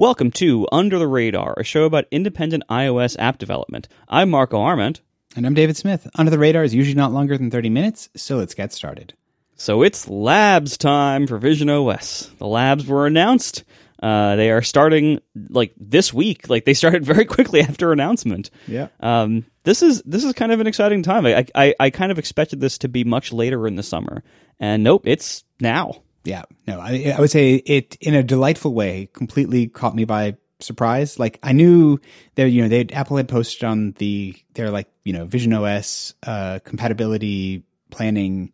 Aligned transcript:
Welcome 0.00 0.30
to 0.34 0.64
Under 0.70 0.96
the 0.96 1.08
Radar, 1.08 1.54
a 1.56 1.64
show 1.64 1.82
about 1.82 2.04
independent 2.12 2.62
iOS 2.70 3.16
app 3.18 3.36
development. 3.36 3.88
I'm 4.08 4.30
Marco 4.30 4.60
Arment. 4.60 5.00
And 5.34 5.44
I'm 5.44 5.54
David 5.54 5.76
Smith. 5.76 6.06
Under 6.14 6.30
the 6.30 6.38
Radar 6.38 6.62
is 6.62 6.72
usually 6.72 6.94
not 6.94 7.10
longer 7.10 7.36
than 7.36 7.50
30 7.50 7.68
minutes, 7.68 8.08
so 8.14 8.36
let's 8.36 8.54
get 8.54 8.72
started. 8.72 9.14
So 9.56 9.82
it's 9.82 10.08
labs 10.08 10.78
time 10.78 11.26
for 11.26 11.36
Vision 11.36 11.68
OS. 11.68 12.30
The 12.38 12.46
labs 12.46 12.86
were 12.86 13.08
announced. 13.08 13.64
Uh, 14.00 14.36
they 14.36 14.52
are 14.52 14.62
starting 14.62 15.20
like 15.50 15.74
this 15.76 16.14
week. 16.14 16.48
Like 16.48 16.64
they 16.64 16.74
started 16.74 17.04
very 17.04 17.24
quickly 17.24 17.60
after 17.60 17.90
announcement. 17.90 18.50
Yeah. 18.68 18.90
Um, 19.00 19.46
this 19.64 19.82
is 19.82 20.00
this 20.02 20.22
is 20.22 20.32
kind 20.32 20.52
of 20.52 20.60
an 20.60 20.68
exciting 20.68 21.02
time. 21.02 21.26
I, 21.26 21.44
I 21.56 21.74
I 21.80 21.90
kind 21.90 22.12
of 22.12 22.20
expected 22.20 22.60
this 22.60 22.78
to 22.78 22.88
be 22.88 23.02
much 23.02 23.32
later 23.32 23.66
in 23.66 23.74
the 23.74 23.82
summer, 23.82 24.22
and 24.60 24.84
nope, 24.84 25.08
it's 25.08 25.42
now. 25.60 26.02
Yeah. 26.28 26.42
No, 26.66 26.78
I, 26.78 27.14
I 27.16 27.20
would 27.20 27.30
say 27.30 27.54
it 27.54 27.96
in 28.02 28.14
a 28.14 28.22
delightful 28.22 28.74
way 28.74 29.08
completely 29.14 29.66
caught 29.66 29.94
me 29.94 30.04
by 30.04 30.36
surprise. 30.60 31.18
Like 31.18 31.38
I 31.42 31.52
knew 31.52 31.98
there, 32.34 32.46
you 32.46 32.60
know, 32.60 32.68
they 32.68 32.86
Apple 32.92 33.16
had 33.16 33.28
posted 33.28 33.64
on 33.64 33.92
the 33.92 34.36
their 34.52 34.70
like 34.70 34.88
you 35.04 35.14
know 35.14 35.24
Vision 35.24 35.54
OS 35.54 36.12
uh, 36.26 36.58
compatibility 36.64 37.64
planning 37.90 38.52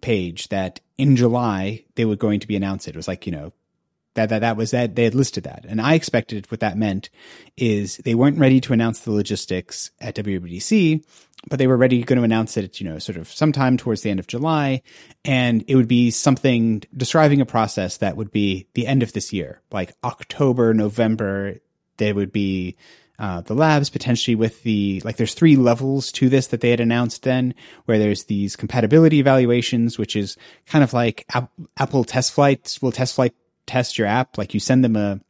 page 0.00 0.48
that 0.48 0.80
in 0.96 1.14
July 1.16 1.84
they 1.96 2.06
were 2.06 2.16
going 2.16 2.40
to 2.40 2.48
be 2.48 2.56
announced. 2.56 2.88
It 2.88 2.96
was 2.96 3.08
like 3.08 3.26
you 3.26 3.32
know 3.32 3.52
that 4.14 4.30
that 4.30 4.38
that 4.38 4.56
was 4.56 4.70
that 4.70 4.94
they 4.94 5.04
had 5.04 5.14
listed 5.14 5.44
that, 5.44 5.66
and 5.68 5.82
I 5.82 5.92
expected 5.92 6.50
what 6.50 6.60
that 6.60 6.78
meant 6.78 7.10
is 7.58 7.98
they 7.98 8.14
weren't 8.14 8.38
ready 8.38 8.60
to 8.62 8.72
announce 8.72 9.00
the 9.00 9.12
logistics 9.12 9.90
at 10.00 10.16
WWDC, 10.16 11.04
but 11.48 11.58
they 11.58 11.66
were 11.66 11.76
ready 11.76 12.02
going 12.02 12.18
to 12.18 12.24
announce 12.24 12.56
it, 12.56 12.80
you 12.80 12.88
know, 12.88 12.98
sort 12.98 13.18
of 13.18 13.28
sometime 13.28 13.76
towards 13.76 14.02
the 14.02 14.10
end 14.10 14.20
of 14.20 14.26
July, 14.26 14.82
and 15.24 15.64
it 15.68 15.76
would 15.76 15.88
be 15.88 16.10
something 16.10 16.82
describing 16.96 17.40
a 17.40 17.46
process 17.46 17.98
that 17.98 18.16
would 18.16 18.30
be 18.30 18.66
the 18.74 18.86
end 18.86 19.02
of 19.02 19.12
this 19.12 19.32
year, 19.32 19.60
like 19.70 19.92
October, 20.04 20.72
November. 20.74 21.56
They 21.96 22.12
would 22.12 22.32
be 22.32 22.76
uh, 23.18 23.42
the 23.42 23.54
labs 23.54 23.90
potentially 23.90 24.34
with 24.34 24.62
the 24.62 25.02
like 25.04 25.16
there's 25.16 25.34
three 25.34 25.56
levels 25.56 26.10
to 26.12 26.28
this 26.28 26.48
that 26.48 26.60
they 26.60 26.70
had 26.70 26.80
announced 26.80 27.22
then 27.22 27.54
where 27.84 27.98
there's 27.98 28.24
these 28.24 28.56
compatibility 28.56 29.20
evaluations 29.20 29.98
which 29.98 30.16
is 30.16 30.36
kind 30.66 30.82
of 30.82 30.92
like 30.92 31.28
apple 31.76 32.04
test 32.04 32.32
flights 32.32 32.80
will 32.80 32.90
TestFlight 32.90 33.32
test 33.66 33.98
your 33.98 34.06
app. 34.06 34.38
Like 34.38 34.54
you 34.54 34.60
send 34.60 34.84
them 34.84 34.96
a 34.96 35.20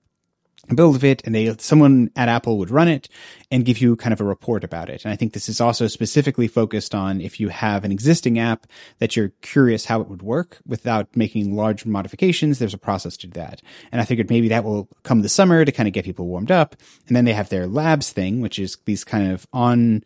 build 0.74 0.94
of 0.96 1.04
it 1.04 1.22
and 1.24 1.34
they, 1.34 1.54
someone 1.58 2.10
at 2.14 2.28
Apple 2.28 2.56
would 2.58 2.70
run 2.70 2.88
it 2.88 3.08
and 3.50 3.64
give 3.64 3.78
you 3.78 3.96
kind 3.96 4.12
of 4.12 4.20
a 4.20 4.24
report 4.24 4.62
about 4.62 4.88
it. 4.88 5.04
And 5.04 5.12
I 5.12 5.16
think 5.16 5.32
this 5.32 5.48
is 5.48 5.60
also 5.60 5.88
specifically 5.88 6.46
focused 6.46 6.94
on 6.94 7.20
if 7.20 7.40
you 7.40 7.48
have 7.48 7.84
an 7.84 7.92
existing 7.92 8.38
app 8.38 8.66
that 8.98 9.16
you're 9.16 9.32
curious 9.42 9.86
how 9.86 10.00
it 10.00 10.08
would 10.08 10.22
work 10.22 10.58
without 10.66 11.14
making 11.16 11.56
large 11.56 11.84
modifications, 11.84 12.58
there's 12.58 12.74
a 12.74 12.78
process 12.78 13.16
to 13.18 13.26
that. 13.28 13.60
And 13.90 14.00
I 14.00 14.04
figured 14.04 14.30
maybe 14.30 14.48
that 14.48 14.64
will 14.64 14.88
come 15.02 15.22
this 15.22 15.32
summer 15.32 15.64
to 15.64 15.72
kind 15.72 15.88
of 15.88 15.92
get 15.92 16.04
people 16.04 16.26
warmed 16.26 16.50
up. 16.50 16.76
And 17.08 17.16
then 17.16 17.24
they 17.24 17.32
have 17.32 17.48
their 17.48 17.66
labs 17.66 18.10
thing, 18.10 18.40
which 18.40 18.58
is 18.58 18.78
these 18.84 19.04
kind 19.04 19.32
of 19.32 19.46
on 19.52 20.04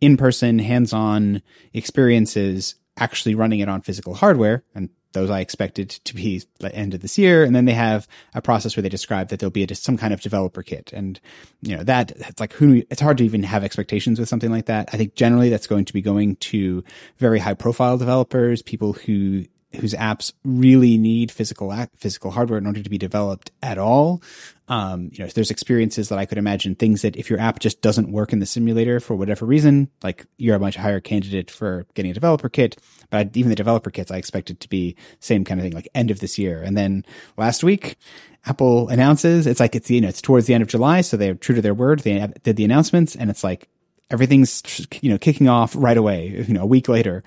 in 0.00 0.16
person, 0.16 0.58
hands 0.58 0.92
on 0.92 1.42
experiences 1.72 2.76
actually 2.98 3.34
running 3.34 3.60
it 3.60 3.68
on 3.68 3.80
physical 3.80 4.14
hardware. 4.14 4.62
And 4.74 4.88
those 5.16 5.30
I 5.30 5.40
expected 5.40 5.88
to 5.90 6.14
be 6.14 6.42
the 6.58 6.72
end 6.74 6.92
of 6.92 7.00
this 7.00 7.16
year. 7.16 7.42
And 7.42 7.56
then 7.56 7.64
they 7.64 7.72
have 7.72 8.06
a 8.34 8.42
process 8.42 8.76
where 8.76 8.82
they 8.82 8.90
describe 8.90 9.28
that 9.28 9.40
there'll 9.40 9.50
be 9.50 9.64
a, 9.64 9.74
some 9.74 9.96
kind 9.96 10.12
of 10.12 10.20
developer 10.20 10.62
kit. 10.62 10.92
And, 10.92 11.18
you 11.62 11.74
know, 11.74 11.82
that 11.84 12.12
it's 12.14 12.38
like 12.38 12.52
who, 12.52 12.82
it's 12.90 13.00
hard 13.00 13.16
to 13.18 13.24
even 13.24 13.42
have 13.42 13.64
expectations 13.64 14.20
with 14.20 14.28
something 14.28 14.50
like 14.50 14.66
that. 14.66 14.90
I 14.92 14.98
think 14.98 15.14
generally 15.14 15.48
that's 15.48 15.66
going 15.66 15.86
to 15.86 15.92
be 15.94 16.02
going 16.02 16.36
to 16.36 16.84
very 17.16 17.38
high 17.38 17.54
profile 17.54 17.96
developers, 17.96 18.60
people 18.60 18.92
who 18.92 19.46
whose 19.74 19.94
apps 19.94 20.32
really 20.44 20.96
need 20.96 21.30
physical 21.30 21.74
physical 21.96 22.30
hardware 22.30 22.58
in 22.58 22.66
order 22.66 22.82
to 22.82 22.90
be 22.90 22.98
developed 22.98 23.50
at 23.62 23.78
all. 23.78 24.22
Um, 24.68 25.10
you 25.12 25.24
know, 25.24 25.30
there's 25.30 25.50
experiences 25.50 26.08
that 26.08 26.18
I 26.18 26.26
could 26.26 26.38
imagine 26.38 26.74
things 26.74 27.02
that 27.02 27.16
if 27.16 27.30
your 27.30 27.38
app 27.38 27.60
just 27.60 27.82
doesn't 27.82 28.10
work 28.10 28.32
in 28.32 28.40
the 28.40 28.46
simulator 28.46 28.98
for 28.98 29.14
whatever 29.14 29.46
reason, 29.46 29.88
like 30.02 30.26
you're 30.38 30.56
a 30.56 30.60
much 30.60 30.76
higher 30.76 31.00
candidate 31.00 31.50
for 31.50 31.86
getting 31.94 32.10
a 32.10 32.14
developer 32.14 32.48
kit. 32.48 32.76
But 33.10 33.36
even 33.36 33.50
the 33.50 33.56
developer 33.56 33.90
kits, 33.90 34.10
I 34.10 34.16
expect 34.16 34.50
it 34.50 34.60
to 34.60 34.68
be 34.68 34.96
same 35.20 35.44
kind 35.44 35.60
of 35.60 35.64
thing, 35.64 35.72
like 35.72 35.88
end 35.94 36.10
of 36.10 36.20
this 36.20 36.38
year. 36.38 36.62
And 36.62 36.76
then 36.76 37.04
last 37.36 37.62
week, 37.62 37.96
Apple 38.44 38.88
announces 38.88 39.46
it's 39.46 39.60
like 39.60 39.74
it's 39.74 39.90
you 39.90 40.00
know 40.00 40.08
it's 40.08 40.22
towards 40.22 40.46
the 40.46 40.54
end 40.54 40.62
of 40.62 40.68
July, 40.68 41.00
so 41.00 41.16
they're 41.16 41.34
true 41.34 41.54
to 41.54 41.62
their 41.62 41.74
word. 41.74 42.00
They 42.00 42.26
did 42.42 42.56
the 42.56 42.64
announcements, 42.64 43.16
and 43.16 43.30
it's 43.30 43.42
like 43.42 43.68
everything's 44.10 44.86
you 45.00 45.10
know 45.10 45.18
kicking 45.18 45.48
off 45.48 45.74
right 45.76 45.96
away. 45.96 46.44
You 46.46 46.54
know, 46.54 46.62
a 46.62 46.66
week 46.66 46.88
later. 46.88 47.24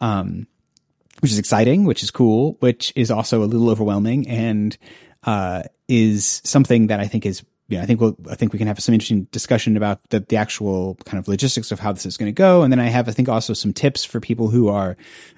Um, 0.00 0.46
which 1.20 1.30
is 1.30 1.38
exciting, 1.38 1.84
which 1.84 2.02
is 2.02 2.10
cool, 2.10 2.56
which 2.60 2.92
is 2.96 3.10
also 3.10 3.42
a 3.42 3.46
little 3.46 3.70
overwhelming 3.70 4.28
and 4.28 4.76
uh, 5.24 5.62
is 5.88 6.40
something 6.44 6.88
that 6.88 7.00
I 7.00 7.06
think 7.06 7.26
is 7.26 7.42
you 7.72 7.78
know, 7.78 7.84
I 7.84 7.86
think 7.86 8.02
we'll, 8.02 8.16
I 8.30 8.34
think 8.34 8.52
we 8.52 8.58
can 8.58 8.68
have 8.68 8.80
some 8.80 8.92
interesting 8.92 9.24
discussion 9.32 9.78
about 9.78 9.98
the, 10.10 10.20
the 10.20 10.36
actual 10.36 10.96
kind 11.06 11.18
of 11.18 11.26
logistics 11.26 11.72
of 11.72 11.80
how 11.80 11.92
this 11.92 12.04
is 12.04 12.18
going 12.18 12.28
to 12.28 12.36
go. 12.36 12.62
And 12.62 12.70
then 12.70 12.78
I 12.78 12.88
have, 12.88 13.08
I 13.08 13.12
think 13.12 13.30
also 13.30 13.54
some 13.54 13.72
tips 13.72 14.04
for 14.04 14.20
people 14.20 14.48
who 14.48 14.68
are, 14.68 14.94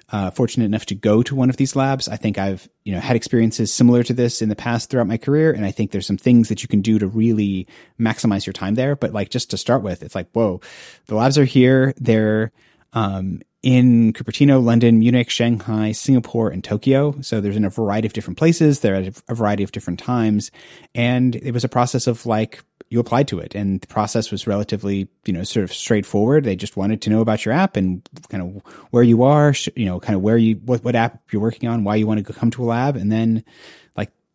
uh, 0.09 0.31
fortunate 0.31 0.65
enough 0.65 0.85
to 0.87 0.95
go 0.95 1.23
to 1.23 1.33
one 1.33 1.49
of 1.49 1.55
these 1.55 1.77
labs. 1.77 2.09
I 2.09 2.17
think 2.17 2.37
I've, 2.37 2.67
you 2.83 2.93
know, 2.93 2.99
had 2.99 3.15
experiences 3.15 3.73
similar 3.73 4.03
to 4.03 4.13
this 4.13 4.41
in 4.41 4.49
the 4.49 4.55
past 4.55 4.89
throughout 4.89 5.07
my 5.07 5.17
career. 5.17 5.53
And 5.53 5.65
I 5.65 5.71
think 5.71 5.91
there's 5.91 6.07
some 6.07 6.17
things 6.17 6.49
that 6.49 6.61
you 6.61 6.67
can 6.67 6.81
do 6.81 6.99
to 6.99 7.07
really 7.07 7.67
maximize 7.97 8.45
your 8.45 8.53
time 8.53 8.75
there. 8.75 8.97
But 8.97 9.13
like, 9.13 9.29
just 9.29 9.49
to 9.51 9.57
start 9.57 9.81
with, 9.81 10.03
it's 10.03 10.15
like, 10.15 10.29
whoa, 10.33 10.59
the 11.05 11.15
labs 11.15 11.37
are 11.37 11.45
here. 11.45 11.93
They're, 11.95 12.51
um, 12.91 13.41
in 13.65 14.13
Cupertino, 14.13 14.63
London, 14.63 14.99
Munich, 14.99 15.31
Shanghai, 15.31 15.91
Singapore, 15.91 16.49
and 16.49 16.63
Tokyo. 16.63 17.19
So 17.21 17.41
there's 17.41 17.55
in 17.55 17.65
a 17.65 17.69
variety 17.71 18.05
of 18.05 18.13
different 18.13 18.37
places. 18.37 18.81
They're 18.81 18.93
at 18.93 19.19
a 19.27 19.33
variety 19.33 19.63
of 19.63 19.71
different 19.71 19.97
times. 19.97 20.51
And 20.93 21.35
it 21.35 21.51
was 21.51 21.63
a 21.63 21.67
process 21.67 22.05
of 22.05 22.27
like, 22.27 22.63
you 22.89 22.99
applied 22.99 23.27
to 23.29 23.39
it 23.39 23.55
and 23.55 23.81
the 23.81 23.87
process 23.87 24.29
was 24.29 24.45
relatively, 24.45 25.07
you 25.25 25.33
know, 25.33 25.43
sort 25.43 25.63
of 25.63 25.73
straightforward. 25.73 26.43
They 26.43 26.55
just 26.55 26.77
wanted 26.77 27.01
to 27.01 27.09
know 27.09 27.21
about 27.21 27.43
your 27.43 27.55
app 27.55 27.75
and 27.75 28.07
kind 28.29 28.43
of 28.43 28.73
where 28.91 29.01
you 29.01 29.23
are, 29.23 29.55
you 29.75 29.85
know, 29.85 29.99
kind 29.99 30.15
of 30.15 30.21
where 30.21 30.37
you, 30.37 30.57
what, 30.57 30.83
what 30.83 30.95
app 30.95 31.23
you're 31.31 31.41
working 31.41 31.67
on, 31.67 31.83
why 31.83 31.95
you 31.95 32.05
want 32.05 32.23
to 32.23 32.33
come 32.33 32.51
to 32.51 32.63
a 32.63 32.65
lab. 32.65 32.95
And 32.95 33.11
then 33.11 33.43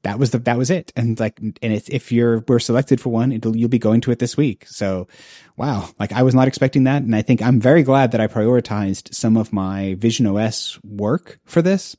that 0.03 0.19
was 0.19 0.31
the 0.31 0.39
that 0.39 0.59
was 0.59 0.71
it. 0.71 0.93
And 0.97 1.19
like 1.19 1.39
and 1.39 1.57
it's 1.61 1.89
if 1.89 2.13
you're 2.13 2.45
we're 2.49 2.59
selected 2.59 3.01
for 3.01 3.11
one 3.11 3.33
it'll 3.33 3.57
you'll 3.57 3.69
be 3.69 3.79
going 3.79 4.01
to 4.03 4.11
it 4.11 4.19
this 4.19 4.37
week. 4.37 4.67
So 4.67 5.09
wow. 5.57 5.89
Like 5.99 6.13
i 6.13 6.23
was 6.23 6.35
not 6.35 6.49
expecting 6.49 6.85
that. 6.85 7.03
And 7.03 7.15
i 7.15 7.23
think 7.23 7.43
i'm 7.43 7.61
very 7.61 7.83
glad 7.83 8.13
that 8.13 8.21
i 8.21 8.27
prioritized 8.27 9.15
some 9.15 9.37
of 9.37 9.53
my 9.53 9.95
vision 9.99 10.27
os 10.27 10.79
work 10.85 11.39
for 11.45 11.63
this. 11.63 11.97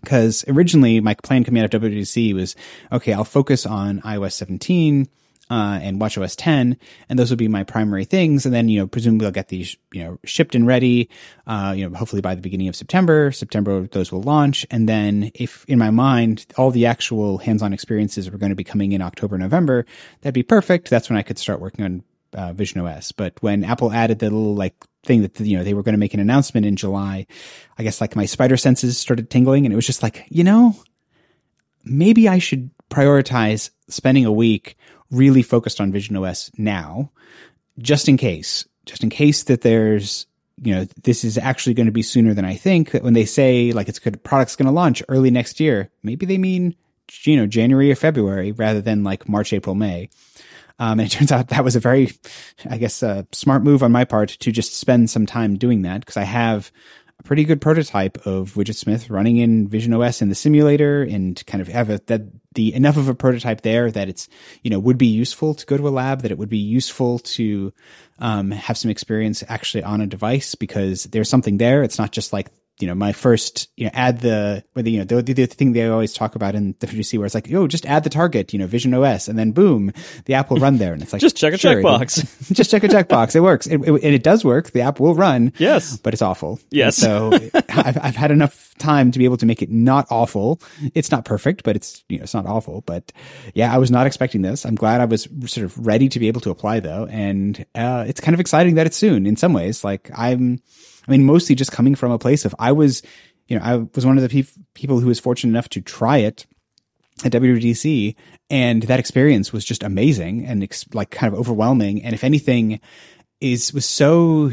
Because 0.00 0.44
originally 0.48 1.00
my 1.00 1.14
plan 1.14 1.44
coming 1.44 1.62
out 1.62 1.72
of 1.72 1.80
WWDC 1.80 2.34
was 2.34 2.56
okay 2.92 3.12
i'll 3.12 3.24
focus 3.24 3.64
on 3.64 4.00
ios 4.02 4.32
17 4.32 5.08
uh, 5.50 5.78
and 5.82 6.00
WatchOS 6.00 6.34
10, 6.38 6.76
and 7.08 7.18
those 7.18 7.30
would 7.30 7.38
be 7.38 7.48
my 7.48 7.64
primary 7.64 8.04
things. 8.04 8.46
And 8.46 8.54
then, 8.54 8.68
you 8.68 8.80
know, 8.80 8.86
presumably 8.86 9.26
I'll 9.26 9.32
get 9.32 9.48
these, 9.48 9.76
you 9.92 10.02
know, 10.02 10.18
shipped 10.24 10.54
and 10.54 10.66
ready, 10.66 11.10
uh, 11.46 11.74
you 11.76 11.88
know, 11.88 11.96
hopefully 11.96 12.22
by 12.22 12.34
the 12.34 12.40
beginning 12.40 12.68
of 12.68 12.76
September. 12.76 13.30
September, 13.30 13.86
those 13.88 14.10
will 14.10 14.22
launch. 14.22 14.66
And 14.70 14.88
then 14.88 15.30
if 15.34 15.64
in 15.68 15.78
my 15.78 15.90
mind, 15.90 16.46
all 16.56 16.70
the 16.70 16.86
actual 16.86 17.38
hands-on 17.38 17.72
experiences 17.72 18.30
were 18.30 18.38
going 18.38 18.50
to 18.50 18.56
be 18.56 18.64
coming 18.64 18.92
in 18.92 19.02
October, 19.02 19.36
November, 19.36 19.84
that'd 20.22 20.34
be 20.34 20.42
perfect. 20.42 20.88
That's 20.88 21.10
when 21.10 21.18
I 21.18 21.22
could 21.22 21.38
start 21.38 21.60
working 21.60 21.84
on 21.84 22.04
uh, 22.32 22.52
Vision 22.52 22.80
OS. 22.80 23.12
But 23.12 23.34
when 23.42 23.64
Apple 23.64 23.92
added 23.92 24.20
the 24.20 24.26
little 24.26 24.54
like 24.54 24.74
thing 25.04 25.22
that, 25.22 25.38
you 25.40 25.58
know, 25.58 25.64
they 25.64 25.74
were 25.74 25.82
going 25.82 25.94
to 25.94 25.98
make 25.98 26.14
an 26.14 26.20
announcement 26.20 26.64
in 26.64 26.76
July, 26.76 27.26
I 27.78 27.82
guess 27.82 28.00
like 28.00 28.16
my 28.16 28.24
spider 28.24 28.56
senses 28.56 28.96
started 28.96 29.28
tingling 29.28 29.66
and 29.66 29.72
it 29.72 29.76
was 29.76 29.86
just 29.86 30.02
like, 30.02 30.24
you 30.30 30.42
know, 30.42 30.74
maybe 31.84 32.28
I 32.28 32.38
should 32.38 32.70
prioritize 32.90 33.70
spending 33.88 34.24
a 34.24 34.32
week 34.32 34.76
really 35.10 35.42
focused 35.42 35.80
on 35.80 35.92
Vision 35.92 36.16
OS 36.16 36.50
now, 36.56 37.10
just 37.78 38.08
in 38.08 38.16
case, 38.16 38.66
just 38.86 39.02
in 39.02 39.10
case 39.10 39.44
that 39.44 39.62
there's, 39.62 40.26
you 40.62 40.74
know, 40.74 40.84
this 41.02 41.24
is 41.24 41.36
actually 41.36 41.74
going 41.74 41.86
to 41.86 41.92
be 41.92 42.02
sooner 42.02 42.34
than 42.34 42.44
I 42.44 42.54
think. 42.54 42.92
That 42.92 43.02
when 43.02 43.14
they 43.14 43.24
say 43.24 43.72
like 43.72 43.88
it's 43.88 43.98
good, 43.98 44.22
product's 44.22 44.56
going 44.56 44.66
to 44.66 44.72
launch 44.72 45.02
early 45.08 45.30
next 45.30 45.60
year, 45.60 45.90
maybe 46.02 46.26
they 46.26 46.38
mean, 46.38 46.74
you 47.22 47.36
know, 47.36 47.46
January 47.46 47.90
or 47.90 47.96
February 47.96 48.52
rather 48.52 48.80
than 48.80 49.04
like 49.04 49.28
March, 49.28 49.52
April, 49.52 49.74
May. 49.74 50.08
Um, 50.78 50.98
and 50.98 51.06
it 51.06 51.10
turns 51.10 51.30
out 51.30 51.48
that 51.48 51.64
was 51.64 51.76
a 51.76 51.80
very, 51.80 52.10
I 52.68 52.78
guess, 52.78 53.02
a 53.02 53.26
smart 53.32 53.62
move 53.62 53.82
on 53.82 53.92
my 53.92 54.04
part 54.04 54.30
to 54.30 54.50
just 54.50 54.74
spend 54.74 55.10
some 55.10 55.26
time 55.26 55.56
doing 55.56 55.82
that 55.82 56.00
because 56.00 56.16
I 56.16 56.24
have 56.24 56.72
a 57.18 57.22
pretty 57.22 57.44
good 57.44 57.60
prototype 57.60 58.26
of 58.26 58.54
Widgetsmith 58.54 59.08
running 59.10 59.36
in 59.36 59.68
Vision 59.68 59.94
OS 59.94 60.20
in 60.20 60.28
the 60.28 60.34
simulator 60.34 61.02
and 61.02 61.44
kind 61.46 61.60
of 61.60 61.68
have 61.68 61.90
a, 61.90 62.00
that 62.06 62.22
the 62.54 62.74
enough 62.74 62.96
of 62.96 63.08
a 63.08 63.14
prototype 63.14 63.60
there 63.60 63.90
that 63.90 64.08
it's 64.08 64.28
you 64.62 64.70
know 64.70 64.78
would 64.78 64.98
be 64.98 65.06
useful 65.06 65.54
to 65.54 65.66
go 65.66 65.76
to 65.76 65.88
a 65.88 65.90
lab 65.90 66.22
that 66.22 66.30
it 66.30 66.38
would 66.38 66.48
be 66.48 66.58
useful 66.58 67.18
to 67.20 67.72
um, 68.18 68.50
have 68.50 68.78
some 68.78 68.90
experience 68.90 69.42
actually 69.48 69.82
on 69.82 70.00
a 70.00 70.06
device 70.06 70.54
because 70.54 71.04
there's 71.04 71.28
something 71.28 71.58
there. 71.58 71.82
It's 71.82 71.98
not 71.98 72.12
just 72.12 72.32
like 72.32 72.48
you 72.80 72.88
know, 72.88 72.94
my 72.94 73.12
first, 73.12 73.68
you 73.76 73.84
know, 73.84 73.90
add 73.94 74.20
the, 74.20 74.64
whether, 74.72 74.88
you 74.88 74.98
know, 74.98 75.04
the, 75.04 75.32
the, 75.32 75.46
thing 75.46 75.72
they 75.72 75.88
always 75.88 76.12
talk 76.12 76.34
about 76.34 76.56
in 76.56 76.74
the 76.80 76.86
WWDC 76.88 77.18
where 77.18 77.26
it's 77.26 77.34
like, 77.34 77.52
oh, 77.52 77.68
just 77.68 77.86
add 77.86 78.02
the 78.02 78.10
target, 78.10 78.52
you 78.52 78.58
know, 78.58 78.66
Vision 78.66 78.92
OS, 78.92 79.28
and 79.28 79.38
then 79.38 79.52
boom, 79.52 79.92
the 80.24 80.34
app 80.34 80.50
will 80.50 80.58
run 80.58 80.78
there. 80.78 80.92
And 80.92 81.00
it's 81.00 81.12
like, 81.12 81.20
just 81.20 81.36
check 81.36 81.54
a 81.54 81.58
sure, 81.58 81.76
checkbox. 81.76 82.52
just 82.52 82.72
check 82.72 82.82
a 82.82 82.88
checkbox. 82.88 83.36
It 83.36 83.40
works. 83.40 83.68
It, 83.68 83.80
it, 83.80 83.88
and 83.88 84.14
it 84.14 84.24
does 84.24 84.44
work. 84.44 84.72
The 84.72 84.80
app 84.80 84.98
will 84.98 85.14
run. 85.14 85.52
Yes. 85.58 85.96
But 85.98 86.14
it's 86.14 86.22
awful. 86.22 86.58
Yes. 86.70 87.00
And 87.02 87.32
so 87.32 87.60
I've, 87.68 87.98
I've 88.02 88.16
had 88.16 88.32
enough 88.32 88.74
time 88.78 89.12
to 89.12 89.20
be 89.20 89.24
able 89.24 89.36
to 89.36 89.46
make 89.46 89.62
it 89.62 89.70
not 89.70 90.08
awful. 90.10 90.60
It's 90.94 91.12
not 91.12 91.24
perfect, 91.24 91.62
but 91.62 91.76
it's, 91.76 92.02
you 92.08 92.18
know, 92.18 92.24
it's 92.24 92.34
not 92.34 92.46
awful. 92.46 92.80
But 92.80 93.12
yeah, 93.54 93.72
I 93.72 93.78
was 93.78 93.92
not 93.92 94.08
expecting 94.08 94.42
this. 94.42 94.66
I'm 94.66 94.74
glad 94.74 95.00
I 95.00 95.04
was 95.04 95.28
sort 95.46 95.64
of 95.64 95.86
ready 95.86 96.08
to 96.08 96.18
be 96.18 96.26
able 96.26 96.40
to 96.40 96.50
apply 96.50 96.80
though. 96.80 97.06
And, 97.08 97.64
uh, 97.76 98.04
it's 98.08 98.20
kind 98.20 98.34
of 98.34 98.40
exciting 98.40 98.74
that 98.74 98.86
it's 98.86 98.96
soon 98.96 99.26
in 99.26 99.36
some 99.36 99.52
ways. 99.52 99.84
Like 99.84 100.10
I'm, 100.12 100.60
I 101.06 101.10
mean, 101.10 101.24
mostly 101.24 101.54
just 101.54 101.72
coming 101.72 101.94
from 101.94 102.12
a 102.12 102.18
place 102.18 102.44
of 102.44 102.54
I 102.58 102.72
was, 102.72 103.02
you 103.48 103.58
know, 103.58 103.64
I 103.64 103.76
was 103.94 104.06
one 104.06 104.16
of 104.16 104.22
the 104.22 104.42
pe- 104.42 104.50
people 104.74 105.00
who 105.00 105.06
was 105.06 105.20
fortunate 105.20 105.50
enough 105.50 105.68
to 105.70 105.80
try 105.80 106.18
it 106.18 106.46
at 107.24 107.32
WWDC, 107.32 108.14
and 108.50 108.82
that 108.84 108.98
experience 108.98 109.52
was 109.52 109.64
just 109.64 109.82
amazing 109.82 110.44
and 110.46 110.62
ex- 110.62 110.86
like 110.94 111.10
kind 111.10 111.32
of 111.32 111.38
overwhelming. 111.38 112.02
And 112.02 112.14
if 112.14 112.24
anything, 112.24 112.80
is 113.40 113.72
was 113.74 113.84
so 113.84 114.52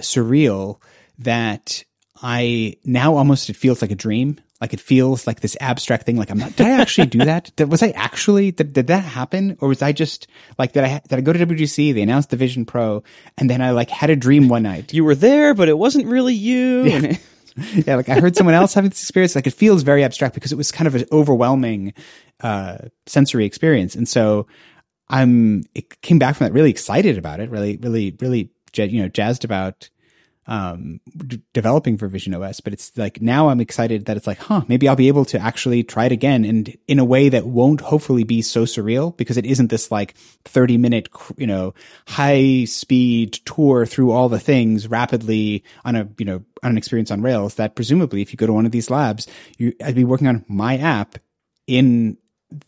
surreal 0.00 0.80
that 1.18 1.84
I 2.20 2.76
now 2.84 3.16
almost 3.16 3.48
it 3.50 3.56
feels 3.56 3.82
like 3.82 3.90
a 3.90 3.96
dream. 3.96 4.40
Like 4.60 4.72
it 4.72 4.80
feels 4.80 5.26
like 5.26 5.40
this 5.40 5.56
abstract 5.60 6.06
thing. 6.06 6.16
Like 6.16 6.30
I'm 6.30 6.38
not. 6.38 6.56
Did 6.56 6.66
I 6.66 6.80
actually 6.80 7.08
do 7.08 7.18
that? 7.18 7.52
Did, 7.56 7.70
was 7.70 7.82
I 7.82 7.90
actually? 7.90 8.52
Did, 8.52 8.72
did 8.72 8.86
that 8.86 9.04
happen? 9.04 9.56
Or 9.60 9.68
was 9.68 9.82
I 9.82 9.92
just 9.92 10.28
like 10.58 10.72
did 10.72 10.84
I? 10.84 11.00
Did 11.06 11.18
I 11.18 11.20
go 11.20 11.32
to 11.32 11.46
WWDC? 11.46 11.92
They 11.92 12.02
announced 12.02 12.30
the 12.30 12.36
Vision 12.36 12.64
Pro, 12.64 13.02
and 13.36 13.50
then 13.50 13.60
I 13.60 13.72
like 13.72 13.90
had 13.90 14.08
a 14.08 14.16
dream 14.16 14.48
one 14.48 14.62
night. 14.62 14.94
You 14.94 15.04
were 15.04 15.14
there, 15.14 15.52
but 15.52 15.68
it 15.68 15.76
wasn't 15.76 16.06
really 16.06 16.34
you. 16.34 16.84
Yeah. 16.84 17.16
yeah, 17.86 17.96
like 17.96 18.08
I 18.08 18.20
heard 18.20 18.36
someone 18.36 18.54
else 18.54 18.72
having 18.72 18.90
this 18.90 19.02
experience. 19.02 19.34
Like 19.34 19.46
it 19.46 19.52
feels 19.54 19.82
very 19.82 20.04
abstract 20.04 20.34
because 20.34 20.52
it 20.52 20.56
was 20.56 20.72
kind 20.72 20.86
of 20.86 20.94
an 20.94 21.04
overwhelming 21.12 21.92
uh, 22.40 22.78
sensory 23.06 23.44
experience, 23.44 23.94
and 23.94 24.08
so 24.08 24.46
I'm. 25.08 25.64
It 25.74 26.00
came 26.00 26.18
back 26.18 26.36
from 26.36 26.46
that 26.46 26.52
really 26.54 26.70
excited 26.70 27.18
about 27.18 27.40
it. 27.40 27.50
Really, 27.50 27.76
really, 27.76 28.16
really, 28.20 28.50
you 28.74 29.02
know, 29.02 29.08
jazzed 29.08 29.44
about 29.44 29.90
um, 30.46 31.00
d- 31.16 31.42
developing 31.52 31.96
for 31.98 32.08
Vision 32.08 32.34
OS, 32.34 32.60
but 32.60 32.72
it's 32.72 32.96
like 32.96 33.20
now 33.20 33.48
I'm 33.48 33.60
excited 33.60 34.06
that 34.06 34.16
it's 34.16 34.26
like, 34.26 34.38
huh, 34.38 34.62
maybe 34.68 34.88
I'll 34.88 34.96
be 34.96 35.08
able 35.08 35.24
to 35.26 35.38
actually 35.38 35.82
try 35.82 36.06
it 36.06 36.12
again 36.12 36.44
and 36.44 36.76
in 36.86 36.98
a 36.98 37.04
way 37.04 37.28
that 37.28 37.46
won't 37.46 37.80
hopefully 37.80 38.24
be 38.24 38.42
so 38.42 38.64
surreal 38.64 39.16
because 39.16 39.36
it 39.36 39.46
isn't 39.46 39.70
this 39.70 39.90
like 39.90 40.14
30 40.44 40.78
minute, 40.78 41.08
you 41.36 41.46
know, 41.46 41.74
high 42.06 42.64
speed 42.64 43.34
tour 43.44 43.86
through 43.86 44.12
all 44.12 44.28
the 44.28 44.40
things 44.40 44.88
rapidly 44.88 45.64
on 45.84 45.96
a, 45.96 46.08
you 46.18 46.24
know, 46.24 46.44
on 46.62 46.70
an 46.70 46.78
experience 46.78 47.10
on 47.10 47.22
Rails 47.22 47.56
that 47.56 47.74
presumably 47.74 48.22
if 48.22 48.32
you 48.32 48.36
go 48.36 48.46
to 48.46 48.52
one 48.52 48.66
of 48.66 48.72
these 48.72 48.90
labs, 48.90 49.26
you, 49.58 49.74
I'd 49.84 49.94
be 49.94 50.04
working 50.04 50.28
on 50.28 50.44
my 50.48 50.76
app 50.78 51.18
in 51.66 52.18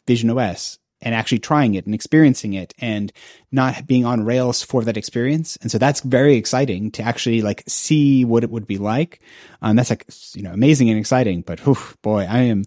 Vision 0.07 0.31
OS 0.31 0.79
and 1.00 1.15
actually 1.15 1.39
trying 1.39 1.75
it 1.75 1.87
and 1.87 1.95
experiencing 1.95 2.55
it 2.55 2.75
and 2.79 3.12
not 3.53 3.87
being 3.87 4.05
on 4.05 4.25
rails 4.25 4.62
for 4.62 4.83
that 4.85 4.97
experience. 4.97 5.56
And 5.62 5.71
so 5.71 5.79
that's 5.79 6.00
very 6.00 6.35
exciting 6.35 6.91
to 6.93 7.03
actually 7.03 7.41
like 7.43 7.62
see 7.67 8.25
what 8.25 8.45
it 8.45 8.50
would 8.50 8.67
be 8.67 8.79
like. 8.79 9.21
Um, 9.62 9.77
that's 9.77 9.91
like, 9.91 10.06
you 10.35 10.43
know, 10.43 10.53
amazing 10.53 10.91
and 10.91 10.99
exciting, 10.99 11.43
but 11.43 11.61
whew, 11.61 11.79
boy, 12.03 12.27
I 12.29 12.41
am, 12.41 12.65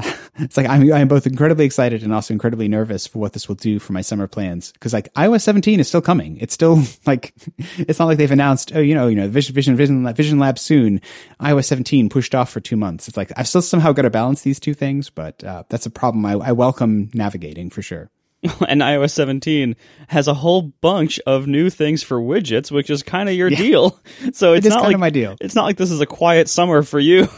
it's 0.38 0.56
like 0.56 0.68
I'm 0.68 0.92
I'm 0.92 1.08
both 1.08 1.26
incredibly 1.26 1.64
excited 1.64 2.02
and 2.02 2.12
also 2.12 2.32
incredibly 2.34 2.68
nervous 2.68 3.06
for 3.06 3.18
what 3.18 3.32
this 3.32 3.48
will 3.48 3.54
do 3.56 3.78
for 3.78 3.92
my 3.92 4.00
summer 4.00 4.26
plans 4.26 4.72
because 4.72 4.92
like 4.92 5.12
iOS 5.14 5.42
17 5.42 5.80
is 5.80 5.88
still 5.88 6.00
coming. 6.00 6.36
It's 6.40 6.54
still 6.54 6.82
like 7.06 7.34
it's 7.78 7.98
not 7.98 8.06
like 8.06 8.18
they've 8.18 8.30
announced 8.30 8.72
oh 8.74 8.80
you 8.80 8.94
know 8.94 9.06
you 9.08 9.16
know 9.16 9.28
Vision 9.28 9.54
Vision 9.54 9.76
Vision 9.76 10.12
Vision 10.14 10.38
Lab 10.38 10.58
soon. 10.58 11.00
iOS 11.40 11.64
17 11.66 12.08
pushed 12.08 12.34
off 12.34 12.50
for 12.50 12.60
two 12.60 12.76
months. 12.76 13.08
It's 13.08 13.16
like 13.16 13.32
I've 13.36 13.48
still 13.48 13.62
somehow 13.62 13.92
got 13.92 14.02
to 14.02 14.10
balance 14.10 14.42
these 14.42 14.60
two 14.60 14.74
things, 14.74 15.10
but 15.10 15.42
uh, 15.44 15.64
that's 15.68 15.86
a 15.86 15.90
problem 15.90 16.24
I, 16.26 16.32
I 16.32 16.52
welcome 16.52 17.10
navigating 17.14 17.70
for 17.70 17.82
sure. 17.82 18.10
and 18.68 18.80
iOS 18.80 19.10
17 19.10 19.76
has 20.08 20.26
a 20.26 20.32
whole 20.32 20.62
bunch 20.62 21.20
of 21.26 21.46
new 21.46 21.68
things 21.68 22.02
for 22.02 22.18
widgets, 22.18 22.70
which 22.70 22.88
is 22.88 23.02
kind 23.02 23.28
of 23.28 23.34
your 23.34 23.48
Yeah. 23.48 23.58
deal. 23.58 24.00
So 24.32 24.54
it's 24.54 24.64
It 24.64 24.70
not 24.70 24.76
kind 24.76 24.86
like 24.86 24.94
of 24.94 25.00
my 25.00 25.10
deal. 25.10 25.36
It's 25.42 25.54
not 25.54 25.64
like 25.64 25.76
this 25.76 25.90
is 25.90 26.00
a 26.00 26.06
quiet 26.06 26.48
summer 26.48 26.82
for 26.82 26.98
you. 26.98 27.28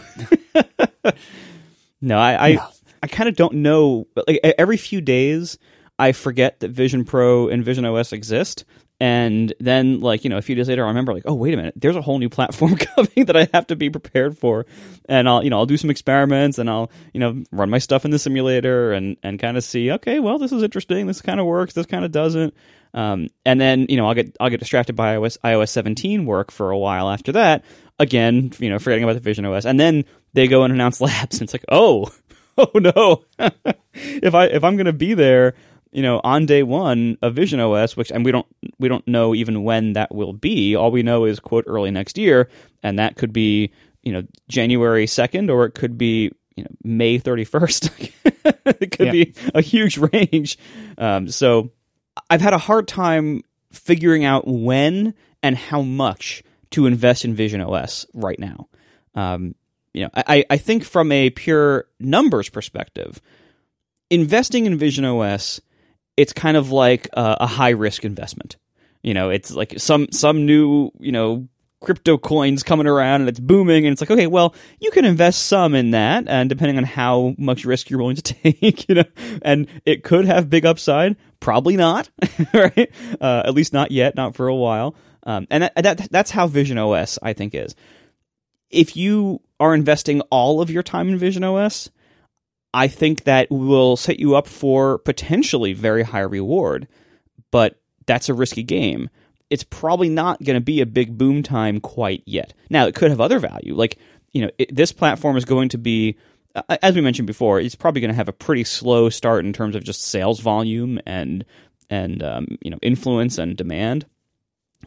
No, 2.03 2.19
I 2.19 2.49
I, 2.49 2.53
No. 2.55 2.69
I 3.03 3.07
kind 3.07 3.29
of 3.29 3.37
don't 3.37 3.55
know. 3.55 4.07
but, 4.15 4.29
Like 4.29 4.41
every 4.59 4.77
few 4.77 5.01
days, 5.01 5.59
I 5.99 6.13
forget 6.13 6.61
that 6.61 6.71
Vision 6.71 7.05
Pro 7.05 7.49
and 7.49 7.65
Vision 7.65 7.85
OS 7.85 8.13
exist. 8.13 8.65
And 9.01 9.53
then, 9.59 9.99
like 9.99 10.23
you 10.23 10.31
know, 10.31 10.39
a 10.39 10.43
few 10.43 10.55
days 10.55 10.69
later, 10.69 10.85
I 10.85 10.89
remember, 10.89 11.13
like, 11.13 11.25
oh, 11.27 11.35
wait 11.35 11.53
a 11.55 11.57
minute, 11.57 11.75
there's 11.77 11.97
a 11.97 12.01
whole 12.03 12.21
new 12.21 12.29
platform 12.29 12.77
coming 12.97 13.25
that 13.27 13.37
I 13.37 13.49
have 13.53 13.67
to 13.69 13.77
be 13.77 13.91
prepared 13.91 14.39
for. 14.39 14.65
And 15.09 15.29
I'll, 15.29 15.43
you 15.43 15.51
know, 15.51 15.59
I'll 15.59 15.67
do 15.67 15.77
some 15.77 15.91
experiments, 15.91 16.59
and 16.59 16.71
I'll, 16.71 16.89
you 17.13 17.19
know, 17.19 17.43
run 17.51 17.69
my 17.69 17.79
stuff 17.79 18.05
in 18.05 18.13
the 18.13 18.19
simulator, 18.21 18.93
and 18.93 19.17
and 19.25 19.41
kind 19.41 19.57
of 19.57 19.65
see, 19.65 19.91
okay, 19.91 20.21
well, 20.21 20.39
this 20.39 20.53
is 20.53 20.63
interesting. 20.63 21.09
This 21.09 21.21
kind 21.21 21.41
of 21.41 21.47
works. 21.47 21.75
This 21.75 21.87
kind 21.87 22.05
of 22.05 22.13
doesn't. 22.13 22.55
Um, 22.95 23.29
and 23.45 23.61
then, 23.61 23.87
you 23.89 23.97
know, 23.97 24.07
I'll 24.07 24.15
get 24.15 24.37
I'll 24.39 24.51
get 24.51 24.61
distracted 24.61 24.95
by 24.95 25.17
iOS 25.17 25.37
iOS 25.39 25.71
17 25.71 26.25
work 26.25 26.53
for 26.53 26.71
a 26.71 26.79
while 26.79 27.11
after 27.11 27.33
that. 27.33 27.65
Again, 28.03 28.53
you 28.59 28.69
know, 28.69 28.79
forgetting 28.79 29.05
about 29.05 29.13
the 29.15 29.21
Vision 29.21 29.45
OS, 29.45 29.65
and 29.65 29.79
then 29.79 30.05
they 30.35 30.49
go 30.49 30.65
and 30.65 30.73
announce 30.73 31.01
labs, 31.01 31.37
and 31.41 31.43
it's 31.43 31.53
like, 31.55 31.65
oh, 31.71 32.11
oh 32.59 32.71
no, 32.75 33.25
if 33.95 34.35
I 34.35 34.47
if 34.47 34.65
I'm 34.65 34.77
gonna 34.77 34.93
be 34.93 35.15
there, 35.15 35.55
you 35.93 36.03
know, 36.03 36.21
on 36.25 36.47
day 36.47 36.63
one 36.63 37.17
of 37.23 37.35
Vision 37.35 37.61
OS, 37.61 37.97
which 37.97 38.11
and 38.11 38.25
we 38.25 38.33
don't 38.33 38.47
we 38.79 38.89
don't 38.89 39.07
know 39.07 39.35
even 39.35 39.63
when 39.63 39.93
that 39.93 40.13
will 40.15 40.33
be. 40.33 40.75
All 40.75 40.91
we 40.91 41.03
know 41.03 41.25
is 41.27 41.39
quote 41.39 41.65
early 41.69 41.91
next 41.91 42.19
year, 42.19 42.49
and 42.83 42.99
that 42.99 43.17
could 43.17 43.33
be 43.33 43.73
you 44.03 44.13
know 44.13 44.23
January 44.49 45.07
second, 45.07 45.49
or 45.51 45.65
it 45.67 45.73
could 45.75 45.97
be 45.97 46.33
you 46.57 46.65
know 46.65 46.71
May 46.83 47.19
thirty 47.19 47.45
first. 47.45 47.91
it 48.65 48.91
could 48.91 49.07
Yeah. 49.07 49.13
be 49.13 49.35
a 49.55 49.61
huge 49.61 49.97
range. 49.99 50.59
Um, 50.99 51.29
so 51.29 51.71
I've 52.29 52.41
had 52.41 52.53
a 52.53 52.59
hard 52.59 52.89
time 52.89 53.43
figuring 53.71 54.25
out 54.25 54.47
when 54.47 55.15
and 55.43 55.57
how 55.57 55.83
much 55.83 56.43
to 56.73 56.87
invest 56.87 57.25
in 57.25 57.35
Vision 57.35 57.61
OS 57.61 58.07
right 58.15 58.39
now. 58.39 58.69
Um, 59.15 59.55
you 59.95 60.05
know, 60.05 60.11
I, 60.15 60.45
I 60.49 60.57
think 60.57 60.85
from 60.85 61.13
a 61.13 61.31
pure 61.31 61.87
numbers 62.01 62.49
perspective, 62.49 63.21
investing 64.11 64.67
in 64.67 64.79
Vision 64.79 65.05
OS, 65.05 65.61
it's 66.17 66.33
kind 66.33 66.57
of 66.57 66.71
like 66.71 67.09
a, 67.13 67.39
a 67.41 67.47
high 67.47 67.71
risk 67.71 68.05
investment. 68.05 68.57
You 69.03 69.15
know, 69.15 69.31
it's 69.31 69.51
like 69.51 69.79
some 69.79 70.09
some 70.13 70.47
new 70.47 70.91
you 71.01 71.13
know 71.13 71.49
crypto 71.83 72.17
coins 72.17 72.63
coming 72.63 72.87
around 72.87 73.21
and 73.21 73.29
it's 73.29 73.41
booming 73.41 73.85
and 73.85 73.93
it's 73.93 74.01
like 74.01 74.11
okay 74.11 74.27
well 74.27 74.55
you 74.81 74.91
can 74.91 75.05
invest 75.05 75.47
some 75.47 75.75
in 75.75 75.91
that 75.91 76.25
and 76.29 76.49
depending 76.49 76.79
on 76.79 76.85
how 76.85 77.35
much 77.39 77.65
risk 77.65 77.91
you're 77.91 77.99
willing 77.99 78.17
to 78.17 78.23
take 78.53 78.89
you 78.89 78.95
know 78.95 79.05
and 79.43 79.67
it 79.85 80.03
could 80.05 80.25
have 80.25 80.49
big 80.51 80.65
upside. 80.65 81.17
Probably 81.41 81.77
not 81.77 82.09
right? 82.55 82.91
Uh, 83.21 83.43
at 83.45 83.55
least 83.55 83.73
not 83.73 83.91
yet 83.91 84.15
not 84.15 84.35
for 84.35 84.49
a 84.49 84.55
while. 84.55 84.95
Um, 85.25 85.47
and 85.51 85.65
that, 85.65 85.75
that 85.77 86.09
that's 86.11 86.31
how 86.31 86.47
vision 86.47 86.79
os 86.79 87.19
i 87.23 87.33
think 87.33 87.55
is. 87.55 87.75
If 88.71 88.97
you 88.97 89.41
are 89.61 89.75
investing 89.75 90.21
all 90.23 90.61
of 90.61 90.71
your 90.71 90.83
time 90.83 91.09
in 91.09 91.19
vision 91.19 91.45
os 91.45 91.91
i 92.75 92.89
think 92.89 93.25
that 93.25 93.51
will 93.51 93.97
set 93.97 94.19
you 94.19 94.35
up 94.35 94.47
for 94.47 94.99
potentially 94.99 95.73
very 95.73 96.03
high 96.03 96.21
reward 96.21 96.89
but 97.51 97.81
that's 98.07 98.29
a 98.29 98.35
risky 98.35 98.63
game 98.63 99.09
it's 99.53 99.65
probably 99.65 100.09
not 100.09 100.43
going 100.43 100.55
to 100.55 100.63
be 100.63 100.81
a 100.81 100.87
big 100.87 101.19
boom 101.19 101.43
time 101.43 101.79
quite 101.79 102.23
yet. 102.25 102.55
Now, 102.71 102.87
it 102.87 102.95
could 102.95 103.11
have 103.11 103.21
other 103.21 103.39
value. 103.39 103.75
Like, 103.75 103.99
you 104.33 104.41
know, 104.41 104.51
it, 104.57 104.75
this 104.75 104.93
platform 104.93 105.37
is 105.37 105.45
going 105.45 105.69
to 105.69 105.79
be, 105.79 106.17
uh, 106.55 106.79
as 106.81 106.95
we 106.95 107.03
mentioned 107.03 107.27
before, 107.27 107.61
it's 107.61 107.75
probably 107.75 108.01
going 108.01 108.11
to 108.11 108.17
have 108.17 108.31
a 108.31 108.33
pretty 108.33 108.65
slow 108.65 109.11
start 109.11 109.45
in 109.45 109.53
terms 109.53 109.77
of 109.77 109.85
just 109.85 110.01
sales 110.07 110.41
volume 110.41 110.99
and 111.05 111.45
and 111.91 112.23
um, 112.23 112.57
you 112.63 112.71
know 112.71 112.79
influence 112.81 113.37
and 113.37 113.55
demand 113.55 114.07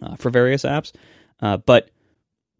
uh, 0.02 0.16
for 0.16 0.32
various 0.32 0.64
apps. 0.64 0.92
Uh, 1.40 1.58
but 1.58 1.92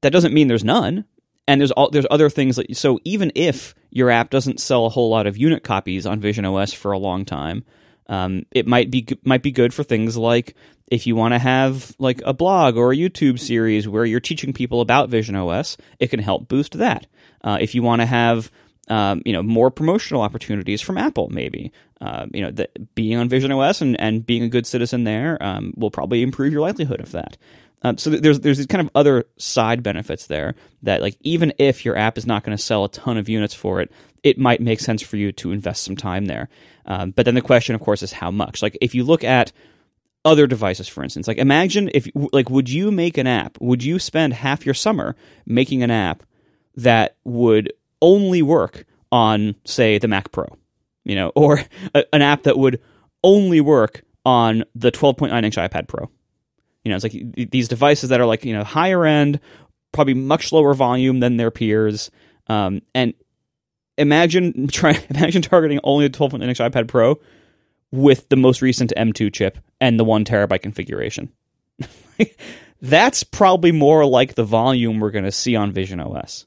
that 0.02 0.12
doesn't 0.12 0.34
mean 0.34 0.48
there's 0.48 0.64
none. 0.64 1.06
And 1.48 1.60
there's 1.60 1.72
all, 1.72 1.90
there's 1.90 2.06
other 2.12 2.30
things 2.30 2.58
that 2.58 2.78
so 2.78 3.00
even 3.04 3.32
if 3.34 3.74
your 3.90 4.12
app 4.12 4.30
doesn't 4.30 4.60
sell 4.60 4.86
a 4.86 4.90
whole 4.90 5.10
lot 5.10 5.26
of 5.26 5.38
unit 5.38 5.64
copies 5.64 6.06
on 6.06 6.20
Vision 6.20 6.46
OS 6.46 6.72
for 6.72 6.92
a 6.92 7.00
long 7.00 7.26
time, 7.26 7.64
um, 8.08 8.46
it 8.52 8.68
might 8.68 8.92
be 8.92 9.08
might 9.24 9.44
be 9.44 9.52
good 9.52 9.74
for 9.74 9.84
things 9.84 10.18
like 10.18 10.56
if 10.88 11.08
you 11.08 11.16
want 11.16 11.34
to 11.34 11.40
have 11.40 11.96
like 11.98 12.22
a 12.26 12.34
blog 12.34 12.78
or 12.78 12.92
a 12.92 12.96
YouTube 12.96 13.40
series 13.40 13.88
where 13.88 14.06
you're 14.06 14.20
teaching 14.20 14.54
people 14.54 14.82
about 14.82 15.10
Vision 15.10 15.36
OS, 15.36 15.78
it 16.00 16.08
can 16.08 16.20
help 16.20 16.48
boost 16.48 16.78
that. 16.78 17.08
Uh, 17.44 17.58
if 17.60 17.74
you 17.74 17.82
want 17.82 18.02
to 18.02 18.06
have 18.06 18.52
um, 18.88 19.22
you 19.26 19.34
know 19.34 19.42
more 19.42 19.72
promotional 19.72 20.22
opportunities 20.22 20.82
from 20.82 20.98
Apple, 20.98 21.30
maybe 21.30 21.72
uh, 22.02 22.28
you 22.32 22.42
know 22.44 22.66
being 22.94 23.18
on 23.18 23.30
Vision 23.30 23.52
OS 23.52 23.82
and, 23.82 24.00
and 24.00 24.26
being 24.26 24.44
a 24.44 24.50
good 24.50 24.68
citizen 24.68 25.04
there 25.04 25.42
um, 25.42 25.74
will 25.76 25.92
probably 25.92 26.22
improve 26.22 26.54
your 26.54 26.62
likelihood 26.62 27.00
of 27.00 27.12
that. 27.14 27.38
Um, 27.82 27.98
so 27.98 28.10
there's 28.10 28.40
there's 28.40 28.58
these 28.58 28.68
kind 28.68 28.82
of 28.82 28.90
other 28.96 29.26
side 29.38 29.84
benefits 29.84 30.28
there 30.28 30.56
that 30.84 31.02
like 31.02 31.18
even 31.22 31.54
if 31.58 31.86
your 31.86 31.96
app 31.96 32.18
is 32.18 32.26
not 32.26 32.44
going 32.44 32.56
to 32.58 32.64
sell 32.64 32.84
a 32.84 32.90
ton 32.90 33.18
of 33.18 33.30
units 33.30 33.54
for 33.54 33.82
it, 33.82 33.92
it 34.26 34.40
might 34.40 34.60
make 34.60 34.80
sense 34.80 35.04
for 35.04 35.18
you 35.18 35.32
to 35.32 35.52
invest 35.52 35.84
some 35.84 35.96
time 35.96 36.26
there. 36.26 36.50
Um, 36.88 37.12
but 37.12 37.26
then 37.26 37.36
the 37.36 37.42
question, 37.42 37.76
of 37.76 37.82
course, 37.82 38.02
is 38.02 38.12
how 38.12 38.32
much. 38.32 38.64
Like 38.64 38.76
if 38.82 38.96
you 38.96 39.04
look 39.04 39.24
at 39.24 39.54
other 40.26 40.48
devices, 40.48 40.88
for 40.88 41.04
instance, 41.04 41.28
like 41.28 41.38
imagine 41.38 41.92
if 41.94 42.10
like 42.34 42.50
would 42.50 42.68
you 42.68 42.90
make 42.90 43.20
an 43.20 43.28
app? 43.28 43.58
Would 43.62 43.84
you 43.84 44.00
spend 44.00 44.34
half 44.34 44.66
your 44.66 44.74
summer 44.74 45.16
making 45.46 45.84
an 45.84 45.92
app 45.92 46.24
that 46.76 47.18
would 47.24 47.72
only 48.02 48.42
work 48.42 48.86
on, 49.12 49.56
say, 49.64 50.00
the 50.00 50.08
Mac 50.08 50.32
Pro, 50.32 50.48
you 51.04 51.16
know, 51.16 51.32
or 51.36 51.62
a, 51.94 52.04
an 52.14 52.24
app 52.24 52.44
that 52.44 52.58
would 52.58 52.82
only 53.24 53.62
work 53.62 54.04
on 54.26 54.64
the 54.74 54.92
12.9 54.92 55.46
inch 55.46 55.56
iPad 55.56 55.88
Pro. 55.88 56.10
You 56.84 56.90
know, 56.90 56.96
it's 56.96 57.04
like 57.04 57.52
these 57.52 57.68
devices 57.68 58.10
that 58.10 58.20
are 58.20 58.26
like, 58.26 58.44
you 58.44 58.54
know, 58.54 58.64
higher 58.64 59.06
end, 59.06 59.40
probably 59.92 60.16
much 60.16 60.52
lower 60.52 60.74
volume 60.74 61.20
than 61.20 61.38
their 61.38 61.52
peers. 61.52 62.10
Um, 62.48 62.82
and 62.96 63.14
imagine 63.98 64.68
try 64.72 65.00
imagine 65.10 65.42
targeting 65.42 65.80
only 65.84 66.08
the 66.08 66.18
12.9 66.18 66.44
inch 66.44 66.60
iPad 66.60 66.88
Pro 66.88 67.20
with 67.92 68.28
the 68.30 68.36
most 68.36 68.62
recent 68.62 68.92
M2 68.98 69.34
chip 69.34 69.58
and 69.80 70.00
the 70.00 70.04
one 70.04 70.26
terabyte 70.26 70.62
configuration. 70.62 71.32
That's 72.82 73.24
probably 73.24 73.72
more 73.72 74.06
like 74.06 74.36
the 74.36 74.44
volume 74.44 75.00
we're 75.00 75.12
going 75.12 75.26
to 75.26 75.32
see 75.32 75.56
on 75.56 75.72
Vision 75.72 76.00
OS. 76.00 76.46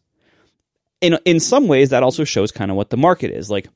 In 1.00 1.19
in 1.25 1.40
some 1.40 1.69
ways, 1.69 1.90
that 1.90 2.02
also 2.02 2.25
shows 2.25 2.52
kind 2.52 2.71
of 2.71 2.76
what 2.76 2.90
the 2.90 2.97
market 2.97 3.31
is. 3.31 3.50
Like, 3.50 3.69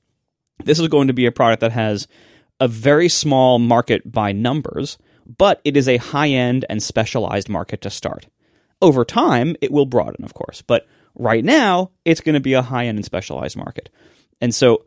this 0.64 0.79
is 0.79 0.88
going 0.88 1.07
to 1.07 1.14
be 1.14 1.26
a 1.26 1.33
product 1.33 1.61
that 1.61 1.73
has 1.73 2.09
a 2.61 2.69
very 2.69 3.09
small 3.09 3.59
market 3.59 4.11
by 4.11 4.33
numbers, 4.33 4.99
but 5.38 5.61
it 5.64 5.76
is 5.76 5.88
a 5.88 5.97
high 5.97 6.29
end 6.29 6.64
and 6.69 6.83
specialized 6.83 7.49
market 7.49 7.81
to 7.83 7.91
start. 7.91 8.26
Over 8.81 9.05
time, 9.05 9.57
it 9.61 9.71
will 9.71 9.87
broaden, 9.87 10.25
of 10.25 10.35
course, 10.35 10.62
but 10.62 10.87
right 11.14 11.45
now, 11.45 11.90
it's 12.04 12.21
going 12.21 12.35
to 12.35 12.40
be 12.40 12.54
a 12.54 12.62
high 12.62 12.87
end 12.87 12.99
and 12.99 13.04
specialized 13.04 13.57
market. 13.57 13.90
And 14.40 14.54
so 14.54 14.85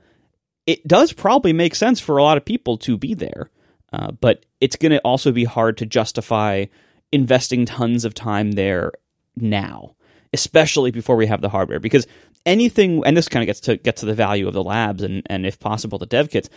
it 0.65 0.87
does 0.87 1.13
probably 1.13 1.53
make 1.53 1.75
sense 1.75 1.99
for 1.99 2.17
a 2.17 2.23
lot 2.23 2.37
of 2.37 2.45
people 2.45 2.77
to 2.79 2.97
be 2.97 3.13
there, 3.13 3.49
uh, 3.93 4.11
but 4.11 4.45
it's 4.59 4.75
going 4.75 4.91
to 4.91 4.99
also 4.99 5.31
be 5.31 5.43
hard 5.43 5.77
to 5.77 5.85
justify 5.85 6.65
investing 7.11 7.65
tons 7.65 8.03
of 8.03 8.13
time 8.13 8.53
there 8.53 8.91
now, 9.35 9.95
especially 10.33 10.91
before 10.91 11.15
we 11.15 11.27
have 11.27 11.41
the 11.41 11.49
hardware. 11.49 11.79
Because 11.79 12.07
anything, 12.45 13.05
and 13.05 13.15
this 13.15 13.29
kind 13.29 13.43
of 13.43 13.47
gets 13.47 13.59
to 13.61 13.77
get 13.77 13.97
to 13.97 14.05
the 14.05 14.13
value 14.13 14.47
of 14.47 14.53
the 14.53 14.63
labs 14.63 15.03
and, 15.03 15.21
and 15.27 15.45
if 15.45 15.59
possible 15.59 15.97
the 15.97 16.05
dev 16.05 16.29
kits. 16.29 16.49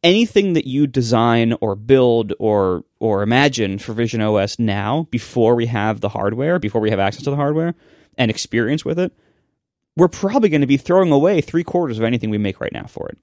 Anything 0.00 0.52
that 0.52 0.64
you 0.64 0.86
design 0.86 1.54
or 1.60 1.74
build 1.74 2.32
or 2.38 2.84
or 3.00 3.24
imagine 3.24 3.78
for 3.78 3.94
Vision 3.94 4.20
OS 4.20 4.56
now, 4.56 5.08
before 5.10 5.56
we 5.56 5.66
have 5.66 6.00
the 6.00 6.10
hardware, 6.10 6.60
before 6.60 6.80
we 6.80 6.90
have 6.90 7.00
access 7.00 7.24
to 7.24 7.30
the 7.30 7.36
hardware 7.36 7.74
and 8.18 8.30
experience 8.30 8.84
with 8.84 8.98
it, 8.98 9.12
we're 9.96 10.08
probably 10.08 10.48
going 10.48 10.60
to 10.60 10.66
be 10.66 10.76
throwing 10.76 11.10
away 11.10 11.40
three 11.40 11.64
quarters 11.64 11.98
of 11.98 12.04
anything 12.04 12.30
we 12.30 12.38
make 12.38 12.60
right 12.60 12.72
now 12.72 12.86
for 12.86 13.08
it. 13.08 13.18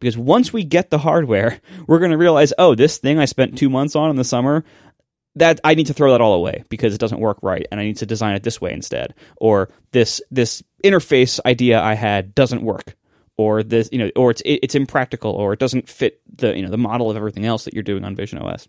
Because 0.00 0.16
once 0.16 0.52
we 0.52 0.64
get 0.64 0.90
the 0.90 0.98
hardware, 0.98 1.60
we're 1.86 1.98
going 1.98 2.10
to 2.10 2.18
realize, 2.18 2.52
oh, 2.58 2.74
this 2.74 2.98
thing 2.98 3.18
I 3.18 3.26
spent 3.26 3.58
two 3.58 3.70
months 3.70 3.96
on 3.96 4.10
in 4.10 4.16
the 4.16 4.24
summer, 4.24 4.64
that 5.36 5.60
I 5.62 5.74
need 5.74 5.86
to 5.88 5.94
throw 5.94 6.12
that 6.12 6.20
all 6.20 6.34
away 6.34 6.64
because 6.68 6.94
it 6.94 7.00
doesn't 7.00 7.20
work 7.20 7.38
right, 7.42 7.66
and 7.70 7.78
I 7.78 7.84
need 7.84 7.98
to 7.98 8.06
design 8.06 8.34
it 8.34 8.42
this 8.42 8.60
way 8.60 8.72
instead. 8.72 9.14
Or 9.36 9.68
this 9.92 10.20
this 10.30 10.62
interface 10.82 11.38
idea 11.44 11.80
I 11.80 11.94
had 11.94 12.34
doesn't 12.34 12.62
work, 12.62 12.96
or 13.36 13.62
this 13.62 13.90
you 13.92 13.98
know, 13.98 14.10
or 14.16 14.30
it's 14.30 14.40
it's 14.46 14.74
impractical, 14.74 15.32
or 15.32 15.52
it 15.52 15.58
doesn't 15.58 15.90
fit 15.90 16.22
the 16.34 16.56
you 16.56 16.62
know 16.62 16.70
the 16.70 16.78
model 16.78 17.10
of 17.10 17.18
everything 17.18 17.44
else 17.44 17.64
that 17.64 17.74
you're 17.74 17.82
doing 17.82 18.02
on 18.02 18.16
Vision 18.16 18.38
OS. 18.38 18.66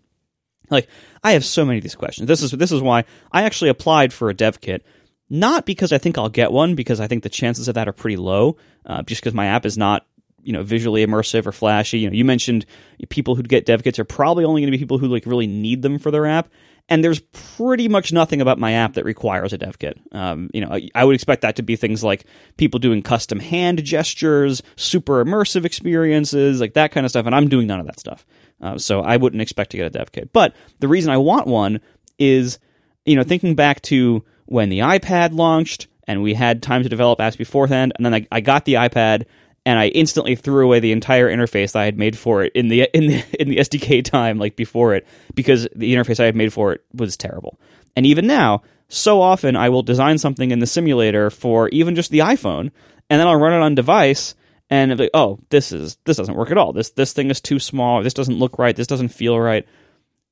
Like 0.70 0.88
I 1.24 1.32
have 1.32 1.44
so 1.44 1.64
many 1.64 1.78
of 1.78 1.82
these 1.82 1.94
questions. 1.94 2.28
This 2.28 2.42
is 2.42 2.50
this 2.50 2.70
is 2.70 2.82
why 2.82 3.04
I 3.32 3.44
actually 3.44 3.70
applied 3.70 4.12
for 4.12 4.28
a 4.28 4.34
dev 4.34 4.60
kit 4.60 4.84
not 5.30 5.66
because 5.66 5.92
I 5.92 5.98
think 5.98 6.18
I'll 6.18 6.28
get 6.28 6.52
one, 6.52 6.74
because 6.74 7.00
I 7.00 7.06
think 7.06 7.22
the 7.22 7.28
chances 7.28 7.68
of 7.68 7.74
that 7.74 7.88
are 7.88 7.92
pretty 7.92 8.16
low. 8.16 8.56
Uh, 8.86 9.02
just 9.02 9.20
because 9.20 9.34
my 9.34 9.46
app 9.46 9.66
is 9.66 9.76
not 9.76 10.06
you 10.42 10.52
know 10.52 10.62
visually 10.62 11.04
immersive 11.04 11.46
or 11.46 11.52
flashy. 11.52 11.98
You 12.00 12.10
know, 12.10 12.14
you 12.14 12.24
mentioned 12.24 12.64
people 13.08 13.34
who 13.34 13.42
get 13.42 13.66
dev 13.66 13.82
kits 13.82 13.98
are 13.98 14.04
probably 14.04 14.44
only 14.44 14.62
going 14.62 14.72
to 14.72 14.76
be 14.76 14.80
people 14.80 14.98
who 14.98 15.08
like 15.08 15.26
really 15.26 15.46
need 15.46 15.82
them 15.82 15.98
for 15.98 16.10
their 16.10 16.26
app. 16.26 16.48
And 16.90 17.04
there's 17.04 17.20
pretty 17.20 17.86
much 17.86 18.14
nothing 18.14 18.40
about 18.40 18.58
my 18.58 18.72
app 18.72 18.94
that 18.94 19.04
requires 19.04 19.52
a 19.52 19.58
dev 19.58 19.78
kit. 19.78 20.00
Um, 20.10 20.48
you 20.54 20.62
know, 20.62 20.72
I, 20.72 20.88
I 20.94 21.04
would 21.04 21.14
expect 21.14 21.42
that 21.42 21.56
to 21.56 21.62
be 21.62 21.76
things 21.76 22.02
like 22.02 22.24
people 22.56 22.80
doing 22.80 23.02
custom 23.02 23.40
hand 23.40 23.84
gestures, 23.84 24.62
super 24.76 25.22
immersive 25.22 25.66
experiences, 25.66 26.62
like 26.62 26.72
that 26.74 26.90
kind 26.90 27.04
of 27.04 27.10
stuff. 27.10 27.26
And 27.26 27.34
I'm 27.34 27.48
doing 27.48 27.66
none 27.66 27.80
of 27.80 27.86
that 27.86 28.00
stuff. 28.00 28.24
Uh, 28.62 28.78
so 28.78 29.02
I 29.02 29.18
wouldn't 29.18 29.42
expect 29.42 29.72
to 29.72 29.76
get 29.76 29.86
a 29.86 29.90
dev 29.90 30.12
kit. 30.12 30.32
But 30.32 30.56
the 30.78 30.88
reason 30.88 31.12
I 31.12 31.18
want 31.18 31.46
one 31.46 31.80
is, 32.18 32.58
you 33.04 33.16
know, 33.16 33.22
thinking 33.22 33.54
back 33.54 33.82
to 33.82 34.24
when 34.48 34.70
the 34.70 34.80
iPad 34.80 35.34
launched 35.34 35.86
and 36.06 36.22
we 36.22 36.34
had 36.34 36.62
time 36.62 36.82
to 36.82 36.88
develop 36.88 37.18
apps 37.18 37.36
beforehand. 37.36 37.92
And 37.96 38.04
then 38.04 38.14
I, 38.14 38.26
I 38.32 38.40
got 38.40 38.64
the 38.64 38.74
iPad 38.74 39.26
and 39.66 39.78
I 39.78 39.88
instantly 39.88 40.34
threw 40.34 40.64
away 40.64 40.80
the 40.80 40.92
entire 40.92 41.28
interface 41.28 41.76
I 41.76 41.84
had 41.84 41.98
made 41.98 42.16
for 42.16 42.42
it 42.42 42.52
in 42.54 42.68
the 42.68 42.88
in 42.94 43.06
the 43.08 43.24
in 43.40 43.50
the 43.50 43.58
SDK 43.58 44.04
time 44.04 44.38
like 44.38 44.56
before 44.56 44.94
it 44.94 45.06
because 45.34 45.68
the 45.76 45.94
interface 45.94 46.18
I 46.18 46.24
had 46.24 46.36
made 46.36 46.52
for 46.52 46.72
it 46.72 46.84
was 46.94 47.16
terrible. 47.16 47.60
And 47.94 48.06
even 48.06 48.26
now, 48.26 48.62
so 48.88 49.20
often 49.20 49.54
I 49.56 49.68
will 49.68 49.82
design 49.82 50.16
something 50.16 50.50
in 50.50 50.60
the 50.60 50.66
simulator 50.66 51.30
for 51.30 51.68
even 51.68 51.94
just 51.94 52.10
the 52.10 52.20
iPhone, 52.20 52.70
and 53.10 53.20
then 53.20 53.26
I'll 53.26 53.36
run 53.36 53.52
it 53.52 53.62
on 53.62 53.74
device, 53.74 54.34
and 54.70 54.96
be 54.96 55.04
like, 55.04 55.10
oh, 55.12 55.38
this 55.50 55.72
is 55.72 55.98
this 56.04 56.16
doesn't 56.16 56.36
work 56.36 56.50
at 56.50 56.58
all. 56.58 56.72
This 56.72 56.90
this 56.90 57.12
thing 57.12 57.30
is 57.30 57.40
too 57.40 57.58
small. 57.58 58.02
This 58.02 58.14
doesn't 58.14 58.38
look 58.38 58.58
right. 58.58 58.74
This 58.74 58.86
doesn't 58.86 59.08
feel 59.08 59.38
right. 59.38 59.66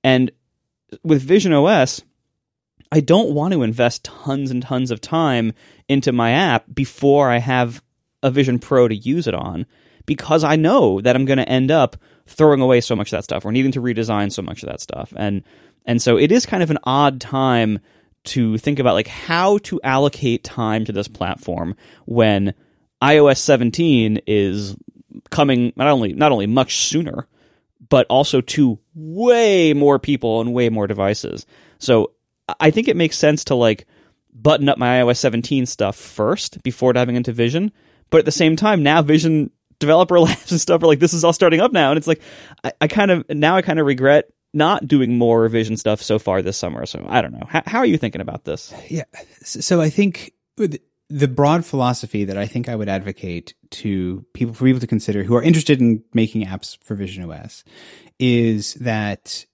And 0.02 0.30
with 1.02 1.22
Vision 1.22 1.52
OS, 1.52 2.02
I 2.92 3.00
don't 3.00 3.32
want 3.32 3.52
to 3.52 3.62
invest 3.62 4.04
tons 4.04 4.50
and 4.50 4.62
tons 4.62 4.90
of 4.90 5.00
time 5.00 5.52
into 5.88 6.12
my 6.12 6.30
app 6.30 6.64
before 6.72 7.30
I 7.30 7.38
have 7.38 7.82
a 8.22 8.30
Vision 8.30 8.58
Pro 8.58 8.88
to 8.88 8.94
use 8.94 9.26
it 9.26 9.34
on 9.34 9.66
because 10.06 10.44
I 10.44 10.56
know 10.56 11.00
that 11.00 11.16
I'm 11.16 11.24
going 11.24 11.38
to 11.38 11.48
end 11.48 11.70
up 11.70 11.96
throwing 12.26 12.60
away 12.60 12.80
so 12.80 12.96
much 12.96 13.08
of 13.08 13.18
that 13.18 13.24
stuff 13.24 13.44
or 13.44 13.52
needing 13.52 13.72
to 13.72 13.82
redesign 13.82 14.32
so 14.32 14.42
much 14.42 14.62
of 14.62 14.68
that 14.68 14.80
stuff. 14.80 15.12
And 15.16 15.42
and 15.84 16.02
so 16.02 16.16
it 16.16 16.32
is 16.32 16.46
kind 16.46 16.62
of 16.62 16.70
an 16.70 16.78
odd 16.84 17.20
time 17.20 17.78
to 18.24 18.58
think 18.58 18.78
about 18.78 18.94
like 18.94 19.06
how 19.06 19.58
to 19.58 19.80
allocate 19.82 20.42
time 20.42 20.84
to 20.84 20.92
this 20.92 21.06
platform 21.06 21.76
when 22.06 22.54
iOS 23.00 23.38
17 23.38 24.20
is 24.26 24.76
coming 25.30 25.72
not 25.76 25.86
only 25.86 26.12
not 26.12 26.32
only 26.32 26.46
much 26.46 26.78
sooner 26.78 27.28
but 27.88 28.06
also 28.08 28.40
to 28.40 28.78
way 28.94 29.72
more 29.72 29.98
people 29.98 30.40
and 30.40 30.52
way 30.52 30.68
more 30.68 30.88
devices. 30.88 31.46
So 31.78 32.12
I 32.60 32.70
think 32.70 32.88
it 32.88 32.96
makes 32.96 33.18
sense 33.18 33.44
to 33.44 33.54
like 33.54 33.86
button 34.32 34.68
up 34.68 34.78
my 34.78 35.00
iOS 35.00 35.16
17 35.16 35.66
stuff 35.66 35.96
first 35.96 36.62
before 36.62 36.92
diving 36.92 37.16
into 37.16 37.32
Vision. 37.32 37.72
But 38.10 38.18
at 38.18 38.24
the 38.24 38.32
same 38.32 38.56
time, 38.56 38.82
now 38.82 39.02
Vision 39.02 39.50
developer 39.78 40.20
labs 40.20 40.50
and 40.50 40.60
stuff 40.60 40.82
are 40.82 40.86
like, 40.86 41.00
this 41.00 41.14
is 41.14 41.24
all 41.24 41.32
starting 41.32 41.60
up 41.60 41.72
now. 41.72 41.90
And 41.90 41.98
it's 41.98 42.06
like, 42.06 42.22
I, 42.64 42.72
I 42.82 42.88
kind 42.88 43.10
of, 43.10 43.24
now 43.28 43.56
I 43.56 43.62
kind 43.62 43.80
of 43.80 43.86
regret 43.86 44.26
not 44.52 44.86
doing 44.86 45.18
more 45.18 45.48
Vision 45.48 45.76
stuff 45.76 46.02
so 46.02 46.18
far 46.18 46.42
this 46.42 46.56
summer. 46.56 46.86
So 46.86 47.04
I 47.08 47.20
don't 47.20 47.32
know. 47.32 47.46
How, 47.48 47.62
how 47.66 47.78
are 47.78 47.86
you 47.86 47.98
thinking 47.98 48.20
about 48.20 48.44
this? 48.44 48.72
Yeah. 48.88 49.04
So 49.42 49.80
I 49.80 49.90
think 49.90 50.32
the 51.08 51.28
broad 51.28 51.64
philosophy 51.64 52.24
that 52.24 52.36
I 52.36 52.46
think 52.46 52.68
I 52.68 52.76
would 52.76 52.88
advocate 52.88 53.54
to 53.70 54.24
people, 54.32 54.54
for 54.54 54.64
people 54.64 54.80
to 54.80 54.86
consider 54.86 55.22
who 55.22 55.36
are 55.36 55.42
interested 55.42 55.80
in 55.80 56.02
making 56.14 56.46
apps 56.46 56.78
for 56.82 56.94
Vision 56.94 57.30
OS 57.30 57.64
is 58.18 58.74
that 58.74 59.44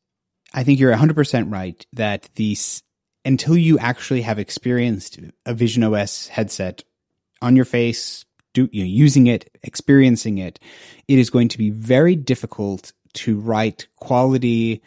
I 0.54 0.64
think 0.64 0.78
you're 0.78 0.94
100% 0.94 1.52
right 1.52 1.86
that 1.92 2.28
these, 2.34 2.82
until 3.24 3.56
you 3.56 3.78
actually 3.78 4.22
have 4.22 4.38
experienced 4.38 5.18
a 5.46 5.54
Vision 5.54 5.82
OS 5.84 6.28
headset 6.28 6.84
on 7.40 7.56
your 7.56 7.64
face, 7.64 8.24
do, 8.54 8.68
you 8.72 8.82
know, 8.82 8.88
using 8.88 9.26
it, 9.26 9.50
experiencing 9.62 10.38
it, 10.38 10.58
it 11.08 11.18
is 11.18 11.30
going 11.30 11.48
to 11.48 11.58
be 11.58 11.70
very 11.70 12.16
difficult 12.16 12.92
to 13.14 13.38
write 13.38 13.88
quality, 13.96 14.82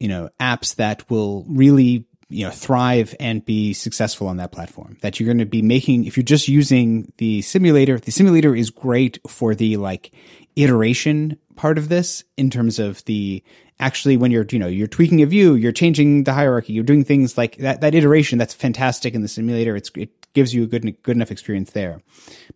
you 0.00 0.08
know, 0.08 0.30
apps 0.40 0.76
that 0.76 1.08
will 1.10 1.44
really, 1.48 2.06
you 2.30 2.46
know, 2.46 2.50
thrive 2.50 3.14
and 3.20 3.44
be 3.44 3.72
successful 3.72 4.26
on 4.26 4.38
that 4.38 4.52
platform. 4.52 4.96
That 5.02 5.18
you're 5.18 5.26
going 5.26 5.38
to 5.38 5.46
be 5.46 5.62
making, 5.62 6.04
if 6.04 6.16
you're 6.16 6.24
just 6.24 6.48
using 6.48 7.12
the 7.18 7.42
simulator, 7.42 7.98
the 7.98 8.12
simulator 8.12 8.54
is 8.54 8.70
great 8.70 9.18
for 9.26 9.54
the 9.54 9.76
like 9.76 10.12
iteration 10.56 11.38
part 11.56 11.78
of 11.78 11.88
this 11.88 12.24
in 12.36 12.50
terms 12.50 12.78
of 12.78 13.04
the 13.04 13.42
actually 13.80 14.16
when 14.16 14.30
you're 14.30 14.46
you 14.50 14.58
know 14.58 14.66
you're 14.66 14.88
tweaking 14.88 15.22
a 15.22 15.26
view 15.26 15.54
you're 15.54 15.72
changing 15.72 16.24
the 16.24 16.32
hierarchy 16.32 16.72
you're 16.72 16.84
doing 16.84 17.04
things 17.04 17.38
like 17.38 17.56
that 17.58 17.80
that 17.80 17.94
iteration 17.94 18.38
that's 18.38 18.54
fantastic 18.54 19.14
in 19.14 19.22
the 19.22 19.28
simulator 19.28 19.76
it's 19.76 19.90
it 19.96 20.10
gives 20.34 20.54
you 20.54 20.62
a 20.62 20.66
good 20.66 21.02
good 21.02 21.16
enough 21.16 21.30
experience 21.30 21.72
there. 21.72 22.00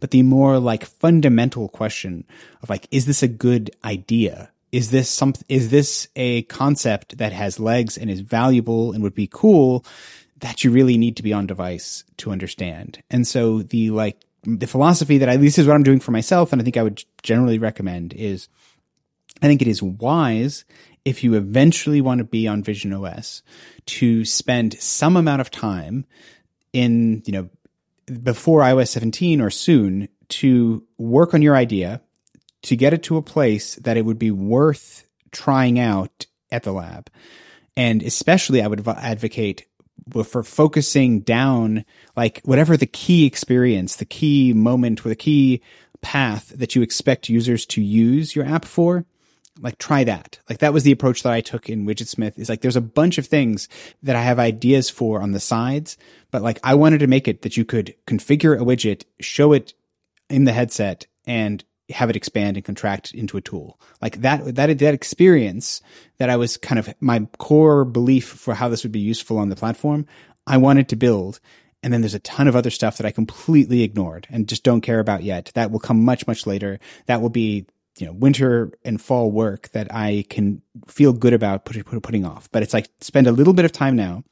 But 0.01 0.11
the 0.11 0.23
more 0.23 0.59
like 0.59 0.85
fundamental 0.85 1.69
question 1.69 2.25
of 2.63 2.71
like 2.71 2.87
is 2.91 3.07
this 3.07 3.23
a 3.23 3.29
good 3.29 3.71
idea? 3.85 4.51
Is 4.71 4.91
this 4.91 5.11
some 5.11 5.35
is 5.49 5.71
this 5.71 6.09
a 6.17 6.43
concept 6.43 7.19
that 7.19 7.33
has 7.33 7.59
legs 7.59 7.99
and 7.99 8.11
is 8.11 8.21
valuable 8.21 8.93
and 8.93 9.03
would 9.03 9.15
be 9.15 9.29
cool 9.31 9.85
that 10.39 10.65
you 10.65 10.71
really 10.71 10.99
need 10.99 11.17
to 11.17 11.23
be 11.23 11.33
on 11.33 11.47
device 11.47 12.05
to 12.19 12.31
understand? 12.31 13.03
And 13.11 13.27
so 13.27 13.63
the 13.63 13.91
like 13.91 14.21
the 14.45 14.67
philosophy 14.67 15.19
that 15.19 15.29
at 15.29 15.41
least 15.41 15.59
is 15.59 15.67
what 15.67 15.75
I'm 15.75 15.83
doing 15.83 16.01
for 16.01 16.13
myself 16.13 16.53
and 16.53 16.61
I 16.61 16.65
think 16.65 16.77
I 16.77 16.83
would 16.83 17.05
generally 17.23 17.59
recommend 17.59 18.13
is 18.13 18.49
I 19.41 19.47
think 19.47 19.63
it 19.63 19.69
is 19.69 19.83
wise 19.83 20.65
if 21.05 21.25
you 21.25 21.35
eventually 21.35 22.01
want 22.01 22.19
to 22.19 22.25
be 22.25 22.47
on 22.47 22.63
Vision 22.63 22.93
OS 22.93 23.43
to 23.87 24.25
spend 24.25 24.75
some 24.81 25.17
amount 25.17 25.41
of 25.41 25.51
time 25.51 26.07
in, 26.73 27.23
you 27.27 27.33
know, 27.33 27.49
before 28.23 28.61
iOS 28.61 28.89
17 28.89 29.41
or 29.41 29.51
soon 29.51 30.09
to 30.29 30.85
work 30.99 31.35
on 31.35 31.43
your 31.43 31.57
idea, 31.57 32.01
to 32.63 32.77
get 32.77 32.95
it 32.95 33.03
to 33.05 33.17
a 33.17 33.23
place 33.23 33.75
that 33.77 33.97
it 33.97 34.05
would 34.05 34.19
be 34.19 34.31
worth 34.31 35.07
trying 35.33 35.79
out 35.79 36.27
at 36.51 36.63
the 36.63 36.73
lab. 36.73 37.11
And 37.77 38.03
especially 38.03 38.63
I 38.63 38.67
would 38.67 38.87
advocate 38.87 39.67
for 40.25 40.43
focusing 40.43 41.21
down 41.21 41.85
like 42.17 42.41
whatever 42.45 42.77
the 42.77 42.87
key 42.87 43.27
experience, 43.27 43.97
the 43.97 44.05
key 44.05 44.53
moment, 44.53 45.05
or 45.05 45.09
the 45.09 45.17
key 45.17 45.63
path 46.01 46.53
that 46.55 46.75
you 46.75 46.83
expect 46.83 47.29
users 47.29 47.65
to 47.67 47.81
use 47.81 48.35
your 48.35 48.45
app 48.45 48.65
for, 48.65 49.07
like 49.61 49.79
try 49.79 50.05
that. 50.05 50.39
Like 50.49 50.59
that 50.59 50.73
was 50.73 50.85
the 50.85 50.93
approach 50.93 51.23
that 51.23 51.33
I 51.33 51.41
took 51.41 51.69
in 51.69 51.87
Widgetsmith 51.87 52.39
is 52.39 52.49
like 52.49 52.61
there's 52.63 52.77
a 52.77 52.81
bunch 52.81 53.19
of 53.19 53.27
things 53.27 53.69
that 54.03 54.17
I 54.17 54.23
have 54.23 54.39
ideas 54.39 54.89
for 54.91 55.21
on 55.21 55.33
the 55.33 55.41
sides, 55.41 55.97
but 56.31 56.43
like 56.43 56.59
I 56.65 56.75
wanted 56.75 56.99
to 56.99 57.07
make 57.07 57.29
it 57.29 57.43
that 57.43 57.57
you 57.57 57.65
could 57.65 57.95
configure 58.07 58.61
a 58.61 58.65
widget, 58.65 59.05
show 59.21 59.53
it 59.53 59.75
in 60.31 60.45
the 60.45 60.53
headset 60.53 61.07
and 61.27 61.63
have 61.91 62.09
it 62.09 62.17
expand 62.17 62.57
and 62.57 62.65
contract 62.65 63.13
into 63.13 63.37
a 63.37 63.43
tool. 63.43 63.79
Like 64.01 64.23
that, 64.23 64.55
that, 64.55 64.79
that 64.79 64.95
experience 64.95 65.83
that 66.19 66.31
I 66.31 66.37
was 66.37 66.57
kind 66.57 66.79
of 66.79 66.95
my 67.01 67.27
core 67.39 67.85
belief 67.85 68.27
for 68.27 68.55
how 68.55 68.69
this 68.69 68.83
would 68.83 68.93
be 68.93 69.01
useful 69.01 69.39
on 69.39 69.51
the 69.51 69.57
platform. 69.57 70.07
I 70.47 70.57
wanted 70.57 70.89
to 70.89 70.97
build. 70.97 71.41
And 71.83 71.93
then 71.93 72.01
there's 72.01 72.15
a 72.15 72.21
ton 72.21 72.47
of 72.47 72.55
other 72.55 72.71
stuff 72.71 72.97
that 72.97 73.07
I 73.07 73.11
completely 73.11 73.83
ignored 73.83 74.29
and 74.31 74.49
just 74.49 74.63
don't 74.63 74.83
care 74.83 75.01
about 75.01 75.25
yet. 75.25 75.51
That 75.55 75.73
will 75.73 75.81
come 75.81 76.05
much, 76.05 76.29
much 76.29 76.47
later. 76.47 76.79
That 77.07 77.21
will 77.21 77.29
be, 77.29 77.67
you 77.99 78.07
know, 78.07 78.13
winter 78.13 78.73
and 78.85 79.01
fall 79.01 79.31
work 79.31 79.69
that 79.73 79.93
I 79.95 80.25
can 80.31 80.63
feel 80.87 81.13
good 81.13 81.35
about 81.35 81.65
put, 81.65 81.85
put, 81.85 82.03
putting 82.03 82.25
off. 82.25 82.51
But 82.51 82.63
it's 82.63 82.73
like 82.73 82.89
spend 83.01 83.27
a 83.27 83.33
little 83.33 83.53
bit 83.53 83.65
of 83.65 83.73
time 83.73 83.97
now 83.97 84.25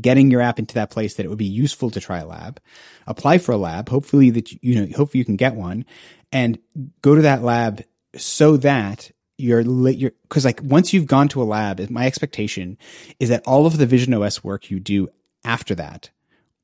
getting 0.00 0.30
your 0.30 0.40
app 0.40 0.58
into 0.58 0.74
that 0.74 0.90
place 0.90 1.14
that 1.14 1.26
it 1.26 1.28
would 1.28 1.38
be 1.38 1.44
useful 1.44 1.90
to 1.90 2.00
try 2.00 2.18
a 2.20 2.26
lab, 2.26 2.60
apply 3.06 3.38
for 3.38 3.52
a 3.52 3.56
lab, 3.56 3.88
hopefully 3.88 4.30
that, 4.30 4.52
you 4.62 4.74
know, 4.74 4.96
hopefully 4.96 5.18
you 5.18 5.24
can 5.24 5.36
get 5.36 5.54
one 5.54 5.84
and 6.30 6.58
go 7.02 7.14
to 7.14 7.22
that 7.22 7.42
lab 7.42 7.82
so 8.16 8.56
that 8.58 9.10
you're, 9.36 9.60
you're, 9.60 10.12
cause 10.28 10.44
like 10.44 10.60
once 10.62 10.92
you've 10.92 11.06
gone 11.06 11.28
to 11.28 11.42
a 11.42 11.44
lab, 11.44 11.90
my 11.90 12.06
expectation 12.06 12.78
is 13.18 13.28
that 13.28 13.42
all 13.46 13.66
of 13.66 13.76
the 13.76 13.86
Vision 13.86 14.14
OS 14.14 14.44
work 14.44 14.70
you 14.70 14.80
do 14.80 15.08
after 15.44 15.74
that 15.74 16.10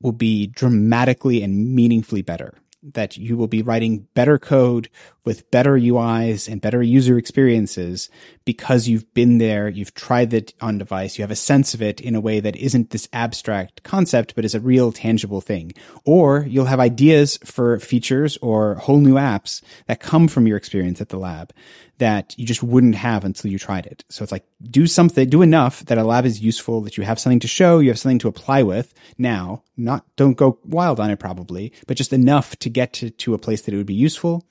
will 0.01 0.13
be 0.13 0.47
dramatically 0.47 1.43
and 1.43 1.75
meaningfully 1.75 2.21
better 2.21 2.53
that 2.81 3.17
you 3.17 3.35
will 3.35 3.47
be 3.47 3.61
writing 3.61 4.07
better 4.13 4.37
code 4.37 4.89
with 5.25 5.51
better 5.51 5.73
UIs 5.73 6.51
and 6.51 6.61
better 6.61 6.81
user 6.81 7.17
experiences 7.17 8.09
because 8.45 8.87
you've 8.87 9.13
been 9.13 9.37
there, 9.37 9.67
you've 9.67 9.93
tried 9.93 10.33
it 10.33 10.53
on 10.61 10.77
device, 10.77 11.17
you 11.17 11.23
have 11.23 11.31
a 11.31 11.35
sense 11.35 11.73
of 11.73 11.81
it 11.81 11.99
in 11.99 12.15
a 12.15 12.21
way 12.21 12.39
that 12.39 12.55
isn't 12.55 12.89
this 12.89 13.09
abstract 13.11 13.83
concept, 13.83 14.33
but 14.33 14.45
is 14.45 14.55
a 14.55 14.59
real 14.59 14.91
tangible 14.91 15.41
thing. 15.41 15.73
Or 16.05 16.45
you'll 16.47 16.65
have 16.65 16.79
ideas 16.79 17.37
for 17.43 17.79
features 17.79 18.37
or 18.41 18.75
whole 18.75 18.99
new 18.99 19.15
apps 19.15 19.61
that 19.87 19.99
come 19.99 20.27
from 20.27 20.47
your 20.47 20.57
experience 20.57 21.01
at 21.01 21.09
the 21.09 21.19
lab 21.19 21.53
that 21.99 22.33
you 22.37 22.45
just 22.45 22.63
wouldn't 22.63 22.95
have 22.95 23.25
until 23.25 23.51
you 23.51 23.59
tried 23.59 23.85
it. 23.85 24.03
So 24.09 24.23
it's 24.23 24.31
like 24.31 24.45
do 24.63 24.87
something, 24.87 25.29
do 25.29 25.41
enough 25.41 25.85
that 25.85 25.97
a 25.97 26.03
lab 26.03 26.25
is 26.25 26.41
useful, 26.41 26.81
that 26.81 26.97
you 26.97 27.03
have 27.03 27.19
something 27.19 27.41
to 27.41 27.47
show, 27.47 27.79
you 27.79 27.89
have 27.89 27.99
something 27.99 28.19
to 28.19 28.29
apply 28.29 28.63
with 28.63 28.93
now. 29.17 29.63
Not, 29.79 30.05
don't 30.17 30.35
go 30.35 30.59
wild 30.65 30.99
on 30.99 31.09
it 31.09 31.19
probably, 31.19 31.71
but 31.87 31.95
just 31.95 32.11
enough 32.11 32.55
to 32.57 32.69
get 32.69 32.91
to, 32.93 33.09
to 33.09 33.33
a 33.33 33.37
place 33.37 33.61
that 33.61 33.73
it 33.73 33.77
would 33.77 33.85
be 33.85 33.93
useful. 33.93 34.45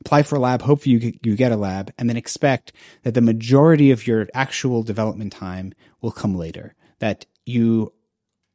Apply 0.00 0.22
for 0.22 0.36
a 0.36 0.38
lab, 0.40 0.62
hopefully 0.62 0.96
you, 0.96 1.12
you 1.22 1.36
get 1.36 1.52
a 1.52 1.56
lab, 1.56 1.92
and 1.98 2.08
then 2.08 2.16
expect 2.16 2.72
that 3.02 3.12
the 3.12 3.20
majority 3.20 3.90
of 3.90 4.06
your 4.06 4.28
actual 4.32 4.82
development 4.82 5.34
time 5.34 5.74
will 6.00 6.10
come 6.10 6.34
later. 6.34 6.74
That 6.98 7.26
you, 7.44 7.92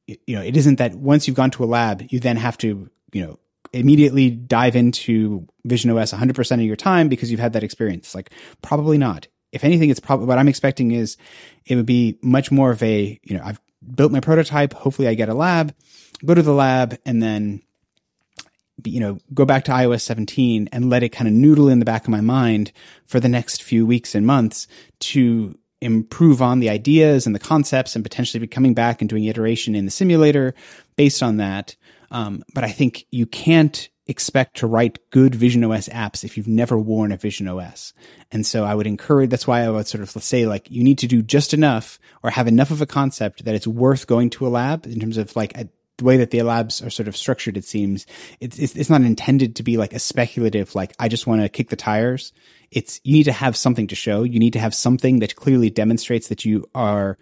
you 0.07 0.35
know, 0.35 0.41
it 0.41 0.57
isn't 0.57 0.79
that 0.79 0.95
once 0.95 1.27
you've 1.27 1.37
gone 1.37 1.51
to 1.51 1.63
a 1.63 1.65
lab, 1.65 2.03
you 2.09 2.19
then 2.19 2.37
have 2.37 2.57
to, 2.59 2.89
you 3.13 3.25
know, 3.25 3.39
immediately 3.71 4.31
dive 4.31 4.75
into 4.75 5.47
Vision 5.63 5.91
OS 5.91 6.11
100% 6.11 6.51
of 6.53 6.61
your 6.61 6.75
time 6.75 7.07
because 7.07 7.29
you've 7.29 7.39
had 7.39 7.53
that 7.53 7.63
experience. 7.63 8.15
Like, 8.15 8.31
probably 8.63 8.97
not. 8.97 9.27
If 9.51 9.63
anything, 9.63 9.89
it's 9.91 9.99
probably 9.99 10.25
what 10.25 10.39
I'm 10.39 10.47
expecting 10.47 10.91
is 10.91 11.17
it 11.65 11.75
would 11.75 11.85
be 11.85 12.17
much 12.21 12.51
more 12.51 12.71
of 12.71 12.81
a, 12.81 13.19
you 13.23 13.37
know, 13.37 13.43
I've 13.43 13.59
built 13.93 14.11
my 14.11 14.19
prototype. 14.19 14.73
Hopefully 14.73 15.07
I 15.07 15.13
get 15.13 15.29
a 15.29 15.33
lab, 15.33 15.73
go 16.23 16.33
to 16.33 16.41
the 16.41 16.53
lab 16.53 16.97
and 17.05 17.21
then, 17.21 17.61
you 18.83 18.99
know, 18.99 19.19
go 19.33 19.45
back 19.45 19.65
to 19.65 19.71
iOS 19.71 20.01
17 20.01 20.69
and 20.71 20.89
let 20.89 21.03
it 21.03 21.09
kind 21.09 21.27
of 21.27 21.33
noodle 21.33 21.69
in 21.69 21.79
the 21.79 21.85
back 21.85 22.03
of 22.03 22.09
my 22.09 22.21
mind 22.21 22.71
for 23.05 23.19
the 23.19 23.29
next 23.29 23.63
few 23.63 23.85
weeks 23.85 24.15
and 24.15 24.25
months 24.25 24.67
to 24.99 25.57
improve 25.81 26.41
on 26.41 26.59
the 26.59 26.69
ideas 26.69 27.25
and 27.25 27.35
the 27.35 27.39
concepts 27.39 27.95
and 27.95 28.03
potentially 28.03 28.39
be 28.39 28.47
coming 28.47 28.73
back 28.73 29.01
and 29.01 29.09
doing 29.09 29.25
iteration 29.25 29.75
in 29.75 29.85
the 29.85 29.91
simulator 29.91 30.53
based 30.95 31.21
on 31.21 31.37
that. 31.37 31.75
Um, 32.11 32.43
but 32.53 32.63
I 32.63 32.71
think 32.71 33.05
you 33.11 33.25
can't 33.25 33.89
expect 34.07 34.57
to 34.57 34.67
write 34.67 34.99
good 35.09 35.33
Vision 35.33 35.63
OS 35.63 35.89
apps 35.89 36.23
if 36.23 36.37
you've 36.37 36.47
never 36.47 36.77
worn 36.77 37.11
a 37.11 37.17
Vision 37.17 37.47
OS. 37.47 37.93
And 38.31 38.45
so 38.45 38.63
I 38.63 38.75
would 38.75 38.87
encourage, 38.87 39.29
that's 39.29 39.47
why 39.47 39.61
I 39.61 39.69
would 39.69 39.87
sort 39.87 40.03
of 40.03 40.09
say 40.23 40.45
like, 40.45 40.69
you 40.69 40.83
need 40.83 40.99
to 40.99 41.07
do 41.07 41.21
just 41.21 41.53
enough 41.53 41.99
or 42.21 42.29
have 42.29 42.47
enough 42.47 42.71
of 42.71 42.81
a 42.81 42.85
concept 42.85 43.45
that 43.45 43.55
it's 43.55 43.67
worth 43.67 44.07
going 44.07 44.29
to 44.31 44.45
a 44.45 44.49
lab 44.49 44.85
in 44.85 44.99
terms 44.99 45.17
of 45.17 45.35
like 45.35 45.57
a, 45.57 45.67
the 45.97 46.03
way 46.03 46.17
that 46.17 46.31
the 46.31 46.41
labs 46.43 46.81
are 46.81 46.89
sort 46.89 47.07
of 47.07 47.15
structured, 47.15 47.57
it 47.57 47.65
seems 47.65 48.05
it's, 48.39 48.59
it's, 48.59 48.75
it's 48.75 48.89
not 48.89 49.01
intended 49.01 49.55
to 49.55 49.63
be 49.63 49.77
like 49.77 49.93
a 49.93 49.99
speculative, 49.99 50.75
like 50.75 50.93
I 50.99 51.07
just 51.07 51.25
want 51.25 51.41
to 51.41 51.49
kick 51.49 51.69
the 51.69 51.75
tires. 51.75 52.33
It's, 52.69 52.99
you 53.03 53.13
need 53.13 53.23
to 53.23 53.31
have 53.31 53.55
something 53.55 53.87
to 53.87 53.95
show. 53.95 54.23
You 54.23 54.39
need 54.39 54.53
to 54.53 54.59
have 54.59 54.75
something 54.75 55.19
that 55.19 55.35
clearly 55.35 55.69
demonstrates 55.69 56.27
that 56.27 56.43
you 56.45 56.65
are 56.75 57.17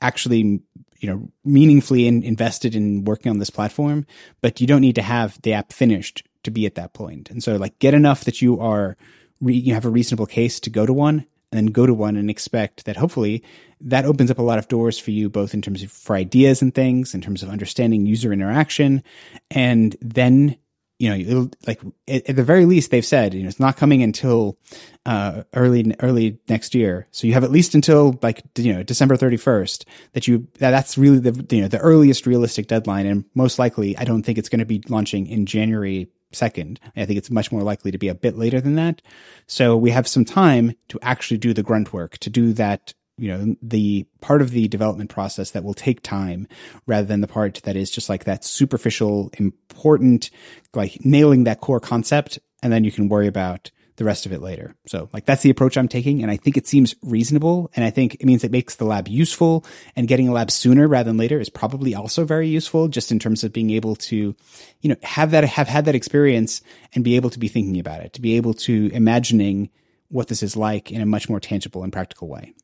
actually 0.00 0.60
you 1.02 1.10
know 1.10 1.28
meaningfully 1.44 2.06
in, 2.06 2.22
invested 2.22 2.74
in 2.74 3.04
working 3.04 3.28
on 3.28 3.38
this 3.38 3.50
platform 3.50 4.06
but 4.40 4.60
you 4.60 4.66
don't 4.66 4.80
need 4.80 4.94
to 4.94 5.02
have 5.02 5.40
the 5.42 5.52
app 5.52 5.72
finished 5.72 6.22
to 6.44 6.50
be 6.50 6.66
at 6.66 6.74
that 6.74 6.92
point. 6.92 7.30
And 7.30 7.42
so 7.42 7.56
like 7.56 7.78
get 7.78 7.94
enough 7.94 8.24
that 8.24 8.42
you 8.42 8.60
are 8.60 8.96
re- 9.40 9.54
you 9.54 9.74
have 9.74 9.84
a 9.84 9.90
reasonable 9.90 10.26
case 10.26 10.60
to 10.60 10.70
go 10.70 10.86
to 10.86 10.92
one 10.92 11.26
and 11.50 11.58
then 11.58 11.66
go 11.66 11.86
to 11.86 11.94
one 11.94 12.16
and 12.16 12.30
expect 12.30 12.84
that 12.84 12.96
hopefully 12.96 13.42
that 13.80 14.04
opens 14.04 14.30
up 14.30 14.38
a 14.38 14.42
lot 14.42 14.58
of 14.58 14.68
doors 14.68 14.98
for 14.98 15.10
you 15.10 15.28
both 15.28 15.54
in 15.54 15.62
terms 15.62 15.82
of 15.82 15.90
for 15.90 16.16
ideas 16.16 16.62
and 16.62 16.74
things 16.74 17.14
in 17.14 17.20
terms 17.20 17.42
of 17.42 17.48
understanding 17.48 18.06
user 18.06 18.32
interaction 18.32 19.02
and 19.50 19.96
then 20.00 20.56
you 21.02 21.10
know, 21.24 21.50
like 21.66 21.80
at, 22.06 22.28
at, 22.28 22.36
the 22.36 22.44
very 22.44 22.64
least 22.64 22.92
they've 22.92 23.04
said, 23.04 23.34
you 23.34 23.42
know, 23.42 23.48
it's 23.48 23.58
not 23.58 23.76
coming 23.76 24.04
until 24.04 24.56
uh, 25.04 25.42
early 25.52 25.92
early 25.98 26.38
next 26.48 26.76
year. 26.76 27.08
So 27.10 27.26
you 27.26 27.32
have 27.32 27.42
at 27.42 27.50
least 27.50 27.74
until 27.74 28.20
like 28.22 28.42
you 28.56 28.72
know 28.72 28.84
December 28.84 29.16
thirty 29.16 29.36
first 29.36 29.84
that 30.12 30.28
you 30.28 30.46
that, 30.60 30.70
that's 30.70 30.96
really 30.96 31.18
the 31.18 31.54
you 31.54 31.62
know 31.62 31.68
the 31.68 31.78
earliest 31.78 32.24
realistic 32.24 32.68
deadline, 32.68 33.06
and 33.06 33.24
most 33.34 33.58
likely 33.58 33.96
I 33.96 34.04
don't 34.04 34.22
think 34.22 34.38
it's 34.38 34.48
going 34.48 34.60
to 34.60 34.64
be 34.64 34.80
launching 34.88 35.26
in 35.26 35.44
January 35.44 36.08
second. 36.30 36.78
I 36.96 37.04
think 37.04 37.18
it's 37.18 37.32
much 37.32 37.50
more 37.50 37.62
likely 37.62 37.90
to 37.90 37.98
be 37.98 38.08
a 38.08 38.14
bit 38.14 38.38
later 38.38 38.60
than 38.60 38.76
that. 38.76 39.02
So 39.48 39.76
we 39.76 39.90
have 39.90 40.06
some 40.06 40.24
time 40.24 40.72
to 40.88 41.00
actually 41.02 41.38
do 41.38 41.52
the 41.52 41.64
grunt 41.64 41.92
work, 41.92 42.16
to 42.18 42.30
do 42.30 42.52
that 42.52 42.94
you 43.18 43.28
know 43.28 43.56
the 43.62 44.06
part 44.20 44.42
of 44.42 44.50
the 44.50 44.68
development 44.68 45.10
process 45.10 45.50
that 45.52 45.64
will 45.64 45.74
take 45.74 46.02
time 46.02 46.46
rather 46.86 47.06
than 47.06 47.20
the 47.20 47.28
part 47.28 47.60
that 47.64 47.76
is 47.76 47.90
just 47.90 48.08
like 48.08 48.24
that 48.24 48.44
superficial 48.44 49.30
important 49.38 50.30
like 50.74 51.04
nailing 51.04 51.44
that 51.44 51.60
core 51.60 51.80
concept 51.80 52.38
and 52.62 52.72
then 52.72 52.84
you 52.84 52.92
can 52.92 53.08
worry 53.08 53.26
about 53.26 53.70
the 53.96 54.04
rest 54.04 54.24
of 54.24 54.32
it 54.32 54.40
later. 54.40 54.74
So 54.86 55.10
like 55.12 55.26
that's 55.26 55.42
the 55.42 55.50
approach 55.50 55.76
I'm 55.76 55.88
taking 55.88 56.22
and 56.22 56.30
I 56.30 56.36
think 56.36 56.56
it 56.56 56.66
seems 56.66 56.94
reasonable 57.02 57.70
and 57.76 57.84
I 57.84 57.90
think 57.90 58.14
it 58.14 58.24
means 58.24 58.42
it 58.42 58.50
makes 58.50 58.76
the 58.76 58.84
lab 58.84 59.06
useful 59.06 59.64
and 59.94 60.08
getting 60.08 60.28
a 60.28 60.32
lab 60.32 60.50
sooner 60.50 60.88
rather 60.88 61.10
than 61.10 61.18
later 61.18 61.38
is 61.38 61.50
probably 61.50 61.94
also 61.94 62.24
very 62.24 62.48
useful 62.48 62.88
just 62.88 63.12
in 63.12 63.18
terms 63.18 63.44
of 63.44 63.52
being 63.52 63.70
able 63.70 63.94
to 63.96 64.34
you 64.80 64.88
know 64.88 64.96
have 65.02 65.30
that 65.32 65.44
have 65.44 65.68
had 65.68 65.84
that 65.84 65.94
experience 65.94 66.62
and 66.94 67.04
be 67.04 67.16
able 67.16 67.30
to 67.30 67.38
be 67.38 67.48
thinking 67.48 67.78
about 67.78 68.00
it, 68.00 68.12
to 68.14 68.20
be 68.20 68.36
able 68.36 68.54
to 68.54 68.90
imagining 68.92 69.68
what 70.08 70.28
this 70.28 70.42
is 70.42 70.56
like 70.56 70.90
in 70.90 71.00
a 71.00 71.06
much 71.06 71.28
more 71.28 71.40
tangible 71.40 71.82
and 71.82 71.92
practical 71.92 72.28
way. 72.28 72.54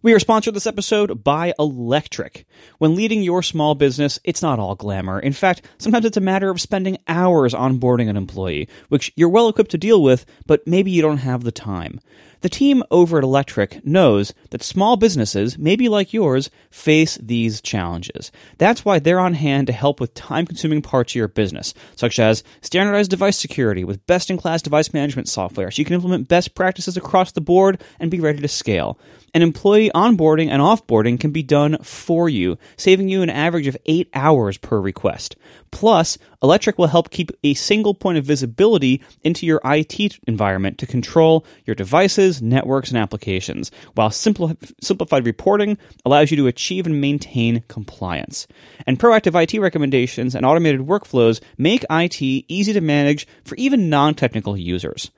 We 0.00 0.12
are 0.12 0.20
sponsored 0.20 0.54
this 0.54 0.68
episode 0.68 1.24
by 1.24 1.54
Electric. 1.58 2.46
When 2.78 2.94
leading 2.94 3.20
your 3.24 3.42
small 3.42 3.74
business, 3.74 4.20
it's 4.22 4.42
not 4.42 4.60
all 4.60 4.76
glamour. 4.76 5.18
In 5.18 5.32
fact, 5.32 5.62
sometimes 5.78 6.04
it's 6.04 6.16
a 6.16 6.20
matter 6.20 6.50
of 6.50 6.60
spending 6.60 6.98
hours 7.08 7.52
onboarding 7.52 8.08
an 8.08 8.16
employee, 8.16 8.68
which 8.90 9.12
you're 9.16 9.28
well 9.28 9.48
equipped 9.48 9.72
to 9.72 9.78
deal 9.78 10.00
with, 10.00 10.24
but 10.46 10.64
maybe 10.68 10.92
you 10.92 11.02
don't 11.02 11.18
have 11.18 11.42
the 11.42 11.50
time. 11.50 11.98
The 12.40 12.48
team 12.48 12.84
over 12.90 13.18
at 13.18 13.24
Electric 13.24 13.84
knows 13.84 14.32
that 14.50 14.62
small 14.62 14.96
businesses, 14.96 15.58
maybe 15.58 15.88
like 15.88 16.12
yours, 16.12 16.50
face 16.70 17.16
these 17.16 17.60
challenges. 17.60 18.30
That's 18.58 18.84
why 18.84 18.98
they're 18.98 19.18
on 19.18 19.34
hand 19.34 19.66
to 19.66 19.72
help 19.72 20.00
with 20.00 20.14
time 20.14 20.46
consuming 20.46 20.82
parts 20.82 21.12
of 21.12 21.16
your 21.16 21.28
business, 21.28 21.74
such 21.96 22.18
as 22.18 22.44
standardized 22.60 23.10
device 23.10 23.36
security 23.36 23.82
with 23.82 24.06
best 24.06 24.30
in 24.30 24.36
class 24.36 24.62
device 24.62 24.92
management 24.92 25.28
software 25.28 25.70
so 25.70 25.80
you 25.80 25.84
can 25.84 25.94
implement 25.94 26.28
best 26.28 26.54
practices 26.54 26.96
across 26.96 27.32
the 27.32 27.40
board 27.40 27.82
and 27.98 28.10
be 28.10 28.20
ready 28.20 28.40
to 28.40 28.48
scale. 28.48 28.98
And 29.34 29.42
employee 29.42 29.90
onboarding 29.94 30.48
and 30.48 30.62
offboarding 30.62 31.20
can 31.20 31.32
be 31.32 31.42
done 31.42 31.78
for 31.78 32.28
you, 32.28 32.58
saving 32.76 33.08
you 33.08 33.22
an 33.22 33.30
average 33.30 33.66
of 33.66 33.76
eight 33.86 34.08
hours 34.14 34.58
per 34.58 34.80
request. 34.80 35.36
Plus, 35.70 36.18
Electric 36.42 36.78
will 36.78 36.86
help 36.86 37.10
keep 37.10 37.30
a 37.42 37.54
single 37.54 37.94
point 37.94 38.16
of 38.16 38.24
visibility 38.24 39.02
into 39.22 39.44
your 39.44 39.60
IT 39.64 40.18
environment 40.26 40.78
to 40.78 40.86
control 40.86 41.44
your 41.64 41.74
devices, 41.74 42.27
networks, 42.40 42.90
and 42.90 42.98
applications, 42.98 43.70
while 43.94 44.10
simplified 44.10 45.26
reporting 45.26 45.78
allows 46.04 46.30
you 46.30 46.36
to 46.36 46.46
achieve 46.46 46.86
and 46.86 47.00
maintain 47.00 47.62
compliance. 47.68 48.46
And 48.86 48.98
proactive 48.98 49.40
IT 49.40 49.58
recommendations 49.58 50.34
and 50.34 50.46
automated 50.46 50.82
workflows 50.82 51.40
make 51.56 51.84
IT 51.90 52.22
easy 52.22 52.72
to 52.72 52.80
manage 52.80 53.26
for 53.44 53.54
even 53.56 53.90
non 53.90 54.14
technical 54.14 54.56
users. 54.56 55.10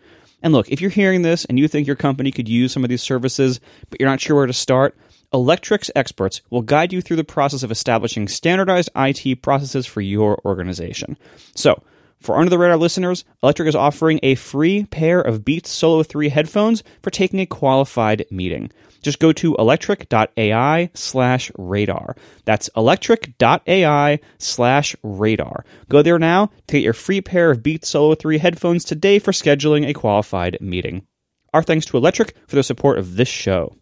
And 0.42 0.52
look, 0.52 0.68
if 0.70 0.80
you're 0.80 0.90
hearing 0.90 1.22
this 1.22 1.44
and 1.44 1.58
you 1.58 1.68
think 1.68 1.86
your 1.86 1.96
company 1.96 2.30
could 2.30 2.48
use 2.48 2.72
some 2.72 2.84
of 2.84 2.90
these 2.90 3.02
services, 3.02 3.60
but 3.90 4.00
you're 4.00 4.08
not 4.08 4.20
sure 4.20 4.36
where 4.36 4.46
to 4.46 4.52
start, 4.52 4.96
Electric's 5.32 5.90
experts 5.94 6.40
will 6.50 6.62
guide 6.62 6.92
you 6.92 7.00
through 7.00 7.16
the 7.16 7.24
process 7.24 7.62
of 7.62 7.70
establishing 7.70 8.26
standardized 8.26 8.90
IT 8.96 9.42
processes 9.42 9.86
for 9.86 10.00
your 10.00 10.40
organization. 10.44 11.16
So, 11.54 11.82
for 12.20 12.36
Under 12.36 12.50
the 12.50 12.58
Radar 12.58 12.76
listeners, 12.76 13.24
Electric 13.42 13.68
is 13.68 13.74
offering 13.74 14.20
a 14.22 14.34
free 14.34 14.84
pair 14.84 15.20
of 15.20 15.44
Beats 15.44 15.70
Solo 15.70 16.02
3 16.02 16.28
headphones 16.28 16.82
for 17.02 17.10
taking 17.10 17.40
a 17.40 17.46
qualified 17.46 18.26
meeting. 18.30 18.70
Just 19.02 19.18
go 19.18 19.32
to 19.32 19.54
electric.ai 19.56 20.90
slash 20.94 21.50
radar. 21.56 22.16
That's 22.44 22.68
electric.ai 22.76 24.20
slash 24.38 24.96
radar. 25.02 25.64
Go 25.88 26.02
there 26.02 26.18
now 26.18 26.50
to 26.66 26.72
get 26.76 26.82
your 26.82 26.92
free 26.92 27.22
pair 27.22 27.50
of 27.50 27.62
Beats 27.62 27.88
Solo 27.88 28.14
3 28.14 28.38
headphones 28.38 28.84
today 28.84 29.18
for 29.18 29.32
scheduling 29.32 29.88
a 29.88 29.94
qualified 29.94 30.58
meeting. 30.60 31.06
Our 31.54 31.62
thanks 31.62 31.86
to 31.86 31.96
Electric 31.96 32.36
for 32.46 32.56
their 32.56 32.62
support 32.62 32.98
of 32.98 33.16
this 33.16 33.28
show. 33.28 33.74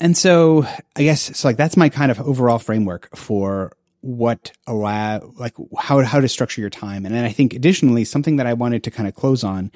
And 0.00 0.16
so 0.16 0.64
I 0.96 1.02
guess 1.02 1.36
so 1.36 1.48
like 1.48 1.58
that's 1.58 1.76
my 1.76 1.90
kind 1.90 2.10
of 2.10 2.20
overall 2.20 2.58
framework 2.58 3.14
for 3.14 3.72
what 4.00 4.52
allow 4.66 5.32
like 5.36 5.54
how 5.78 6.02
how 6.02 6.20
to 6.20 6.28
structure 6.28 6.60
your 6.60 6.70
time. 6.70 7.04
And 7.04 7.14
then 7.14 7.24
I 7.24 7.30
think 7.30 7.54
additionally 7.54 8.04
something 8.04 8.36
that 8.36 8.46
I 8.46 8.54
wanted 8.54 8.84
to 8.84 8.90
kind 8.90 9.08
of 9.08 9.14
close 9.14 9.44
on 9.44 9.70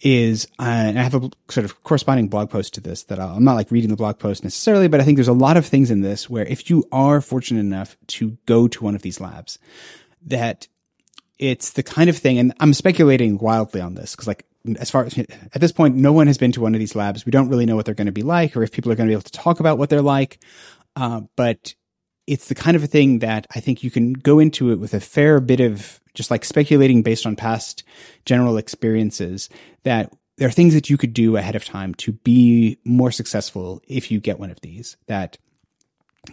is 0.00 0.48
uh, 0.58 0.64
and 0.64 0.98
I 0.98 1.02
have 1.02 1.14
a 1.14 1.30
sort 1.48 1.64
of 1.64 1.82
corresponding 1.84 2.28
blog 2.28 2.50
post 2.50 2.74
to 2.74 2.80
this 2.80 3.04
that 3.04 3.20
i 3.20 3.36
am 3.36 3.44
not 3.44 3.54
like 3.54 3.70
reading 3.70 3.90
the 3.90 3.96
blog 3.96 4.18
post 4.18 4.42
necessarily, 4.42 4.88
but 4.88 5.00
I 5.00 5.04
think 5.04 5.16
there's 5.16 5.28
a 5.28 5.32
lot 5.32 5.56
of 5.56 5.64
things 5.64 5.90
in 5.90 6.00
this 6.00 6.28
where 6.28 6.44
if 6.44 6.68
you 6.68 6.84
are 6.90 7.20
fortunate 7.20 7.60
enough 7.60 7.96
to 8.08 8.36
go 8.46 8.66
to 8.66 8.84
one 8.84 8.96
of 8.96 9.02
these 9.02 9.20
labs, 9.20 9.58
that 10.26 10.66
it's 11.38 11.70
the 11.70 11.82
kind 11.82 12.10
of 12.10 12.16
thing, 12.16 12.38
and 12.38 12.52
I'm 12.58 12.74
speculating 12.74 13.38
wildly 13.38 13.80
on 13.80 13.94
this 13.94 14.12
because 14.12 14.26
like 14.26 14.44
as 14.78 14.90
far 14.90 15.04
as 15.04 15.18
at 15.18 15.60
this 15.60 15.72
point, 15.72 15.96
no 15.96 16.12
one 16.12 16.26
has 16.26 16.38
been 16.38 16.52
to 16.52 16.60
one 16.60 16.74
of 16.74 16.78
these 16.78 16.94
labs. 16.94 17.26
We 17.26 17.32
don't 17.32 17.48
really 17.48 17.66
know 17.66 17.76
what 17.76 17.84
they're 17.84 17.94
going 17.94 18.06
to 18.06 18.12
be 18.12 18.22
like, 18.22 18.56
or 18.56 18.62
if 18.62 18.72
people 18.72 18.92
are 18.92 18.94
going 18.94 19.08
to 19.08 19.10
be 19.10 19.14
able 19.14 19.22
to 19.22 19.32
talk 19.32 19.60
about 19.60 19.78
what 19.78 19.90
they're 19.90 20.02
like. 20.02 20.38
Uh, 20.94 21.22
but 21.36 21.74
it's 22.26 22.48
the 22.48 22.54
kind 22.54 22.76
of 22.76 22.84
a 22.84 22.86
thing 22.86 23.18
that 23.20 23.46
I 23.54 23.60
think 23.60 23.82
you 23.82 23.90
can 23.90 24.12
go 24.12 24.38
into 24.38 24.70
it 24.70 24.78
with 24.78 24.94
a 24.94 25.00
fair 25.00 25.40
bit 25.40 25.60
of 25.60 26.00
just 26.14 26.30
like 26.30 26.44
speculating 26.44 27.02
based 27.02 27.26
on 27.26 27.36
past 27.36 27.82
general 28.24 28.56
experiences 28.56 29.48
that 29.82 30.12
there 30.36 30.48
are 30.48 30.52
things 30.52 30.74
that 30.74 30.90
you 30.90 30.96
could 30.96 31.14
do 31.14 31.36
ahead 31.36 31.56
of 31.56 31.64
time 31.64 31.94
to 31.94 32.12
be 32.12 32.78
more 32.84 33.10
successful 33.10 33.82
if 33.86 34.10
you 34.10 34.20
get 34.20 34.38
one 34.38 34.50
of 34.50 34.60
these. 34.60 34.96
That 35.06 35.38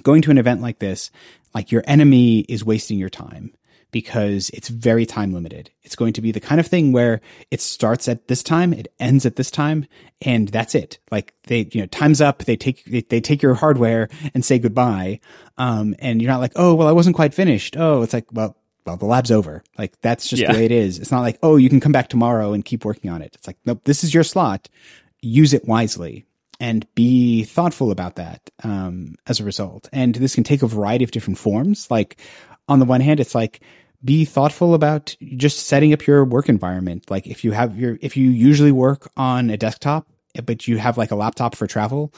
going 0.04 0.22
to 0.24 0.32
an 0.32 0.38
event 0.38 0.62
like 0.62 0.80
this, 0.80 1.12
like 1.54 1.72
your 1.72 1.84
enemy 1.88 2.40
is 2.42 2.64
wasting 2.64 3.00
your 3.00 3.10
time 3.10 3.54
because 3.92 4.50
it's 4.52 4.70
very 4.70 5.06
time 5.06 5.34
limited. 5.34 5.72
It's 5.84 5.96
going 5.96 6.14
to 6.14 6.22
be 6.22 6.32
the 6.32 6.40
kind 6.40 6.60
of 6.60 6.68
thing 6.68 6.92
where 6.92 7.22
it 7.52 7.62
starts 7.62 8.08
at 8.08 8.28
this 8.28 8.44
time, 8.44 8.74
it 8.74 8.94
ends 9.00 9.26
at 9.26 9.36
this 9.36 9.52
time, 9.52 9.86
and 10.22 10.48
that's 10.48 10.76
it. 10.76 11.00
Like 11.12 11.34
they, 11.44 11.68
you 11.72 11.82
know, 11.82 11.88
time's 11.88 12.22
up. 12.22 12.46
They 12.46 12.56
take 12.56 12.84
they, 12.86 13.02
they 13.02 13.22
take 13.22 13.42
your 13.42 13.56
hardware 13.56 14.10
and 14.34 14.46
say 14.46 14.60
goodbye. 14.60 15.20
Um, 15.58 15.96
and 16.00 16.22
you're 16.22 16.32
not 16.32 16.40
like, 16.40 16.54
oh, 16.56 16.76
well, 16.76 16.88
I 16.88 16.94
wasn't 16.94 17.16
quite 17.16 17.34
finished. 17.34 17.76
Oh, 17.78 18.02
it's 18.02 18.14
like, 18.14 18.32
well, 18.32 18.56
well, 18.86 18.98
the 18.98 19.06
lab's 19.06 19.32
over. 19.32 19.64
Like 19.78 20.00
that's 20.02 20.28
just 20.28 20.42
yeah. 20.42 20.52
the 20.52 20.58
way 20.58 20.66
it 20.66 20.72
is. 20.72 21.00
It's 21.00 21.12
not 21.12 21.22
like, 21.22 21.40
oh, 21.44 21.58
you 21.58 21.70
can 21.70 21.80
come 21.80 21.92
back 21.92 22.10
tomorrow 22.10 22.54
and 22.54 22.66
keep 22.66 22.86
working 22.86 23.12
on 23.12 23.22
it. 23.22 23.36
It's 23.36 23.48
like, 23.48 23.58
nope, 23.66 23.82
this 23.84 24.04
is 24.04 24.14
your 24.14 24.24
slot. 24.24 24.70
Use 25.22 25.54
it 25.54 25.68
wisely 25.68 26.26
and 26.60 26.86
be 26.94 27.44
thoughtful 27.44 27.92
about 27.92 28.16
that 28.16 28.50
um, 28.64 29.16
as 29.28 29.40
a 29.40 29.44
result. 29.44 29.90
And 29.94 30.16
this 30.16 30.36
can 30.36 30.44
take 30.44 30.62
a 30.62 30.68
variety 30.68 31.04
of 31.04 31.12
different 31.12 31.38
forms. 31.38 31.90
Like 31.90 32.18
on 32.70 32.80
the 32.80 32.86
one 32.86 33.02
hand, 33.02 33.20
it's 33.20 33.36
like 33.36 33.60
be 34.04 34.24
thoughtful 34.24 34.74
about 34.74 35.16
just 35.36 35.68
setting 35.68 35.92
up 35.92 36.08
your 36.08 36.24
work 36.24 36.48
environment. 36.48 37.10
Like 37.10 37.28
if 37.28 37.44
you 37.44 37.52
have 37.52 37.78
your, 37.78 37.98
if 38.02 38.16
you 38.16 38.30
usually 38.30 38.72
work 38.72 39.10
on 39.18 39.50
a 39.50 39.58
desktop, 39.58 40.08
but 40.46 40.68
you 40.68 40.78
have 40.78 40.98
like 40.98 41.12
a 41.12 41.16
laptop 41.16 41.56
for 41.56 41.68
travel, 41.68 42.14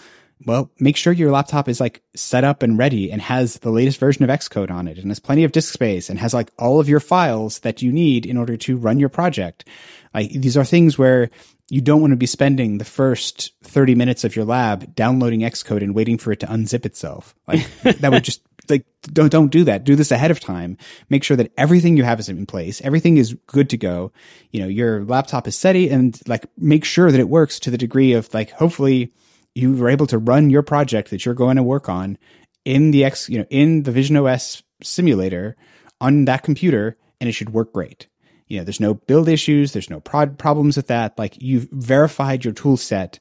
well, 0.46 0.72
make 0.80 0.98
sure 0.98 1.14
your 1.14 1.32
laptop 1.32 1.70
is 1.70 1.80
like 1.80 2.02
set 2.16 2.44
up 2.44 2.64
and 2.64 2.78
ready 2.78 3.12
and 3.12 3.22
has 3.22 3.60
the 3.60 3.70
latest 3.70 4.00
version 4.00 4.24
of 4.24 4.30
Xcode 4.30 4.72
on 4.72 4.88
it 4.88 4.98
and 4.98 5.10
has 5.10 5.20
plenty 5.20 5.44
of 5.44 5.52
disk 5.52 5.74
space 5.74 6.10
and 6.10 6.20
has 6.20 6.34
like 6.34 6.52
all 6.58 6.80
of 6.80 6.90
your 6.90 7.00
files 7.00 7.60
that 7.60 7.82
you 7.82 7.92
need 7.92 8.26
in 8.26 8.38
order 8.38 8.58
to 8.58 8.78
run 8.78 9.00
your 9.00 9.10
project. 9.10 9.66
Like 10.14 10.32
these 10.32 10.58
are 10.58 10.66
things 10.66 10.98
where 10.98 11.30
you 11.70 11.80
don't 11.80 12.02
want 12.02 12.12
to 12.12 12.18
be 12.18 12.26
spending 12.26 12.78
the 12.78 12.86
first 12.86 13.54
30 13.64 13.96
minutes 13.96 14.24
of 14.24 14.36
your 14.36 14.44
lab 14.44 14.94
downloading 14.94 15.42
Xcode 15.42 15.84
and 15.84 15.96
waiting 15.96 16.18
for 16.18 16.32
it 16.32 16.40
to 16.42 16.48
unzip 16.48 16.86
itself. 16.86 17.34
Like 17.48 17.66
that 17.84 18.12
would 18.12 18.24
just 18.24 18.42
like 18.70 18.86
don't 19.02 19.32
don't 19.32 19.52
do 19.52 19.64
that. 19.64 19.84
Do 19.84 19.96
this 19.96 20.12
ahead 20.12 20.32
of 20.32 20.40
time. 20.40 20.78
Make 21.10 21.24
sure 21.24 21.38
that 21.38 21.52
everything 21.58 21.98
you 21.98 22.04
have 22.04 22.20
is 22.20 22.30
in 22.30 22.46
place. 22.46 22.82
Everything 22.82 23.18
is 23.18 23.36
good 23.48 23.70
to 23.72 23.78
go. 23.78 24.12
You 24.52 24.62
know, 24.62 24.68
your 24.68 25.04
laptop 25.04 25.48
is 25.48 25.58
steady 25.58 25.90
and 25.90 26.20
like 26.28 26.46
make 26.58 26.86
sure 26.86 27.12
that 27.12 27.20
it 27.20 27.30
works 27.30 27.60
to 27.62 27.72
the 27.72 27.78
degree 27.78 28.14
of 28.14 28.34
like 28.34 28.52
hopefully 28.52 29.14
you 29.56 29.84
are 29.84 29.90
able 29.90 30.08
to 30.08 30.18
run 30.18 30.50
your 30.50 30.64
project 30.64 31.10
that 31.10 31.26
you're 31.26 31.36
going 31.36 31.58
to 31.58 31.64
work 31.64 31.90
on 31.90 32.18
in 32.64 32.92
the 32.92 33.04
X, 33.04 33.28
you 33.30 33.40
know, 33.40 33.48
in 33.50 33.84
the 33.84 33.92
Vision 33.92 34.18
OS 34.18 34.64
simulator 34.84 35.56
on 36.00 36.26
that 36.26 36.44
computer 36.44 36.98
and 37.20 37.28
it 37.28 37.34
should 37.34 37.52
work 37.52 37.74
great. 37.74 38.08
You 38.48 38.60
know, 38.60 38.64
there's 38.64 38.80
no 38.80 38.96
build 38.96 39.30
issues, 39.30 39.74
there's 39.74 39.90
no 39.90 40.00
prod 40.00 40.38
problems 40.38 40.76
with 40.76 40.88
that. 40.88 41.18
Like 41.18 41.42
you've 41.42 41.70
verified 41.72 42.44
your 42.44 42.54
tool 42.54 42.78
set 42.78 43.20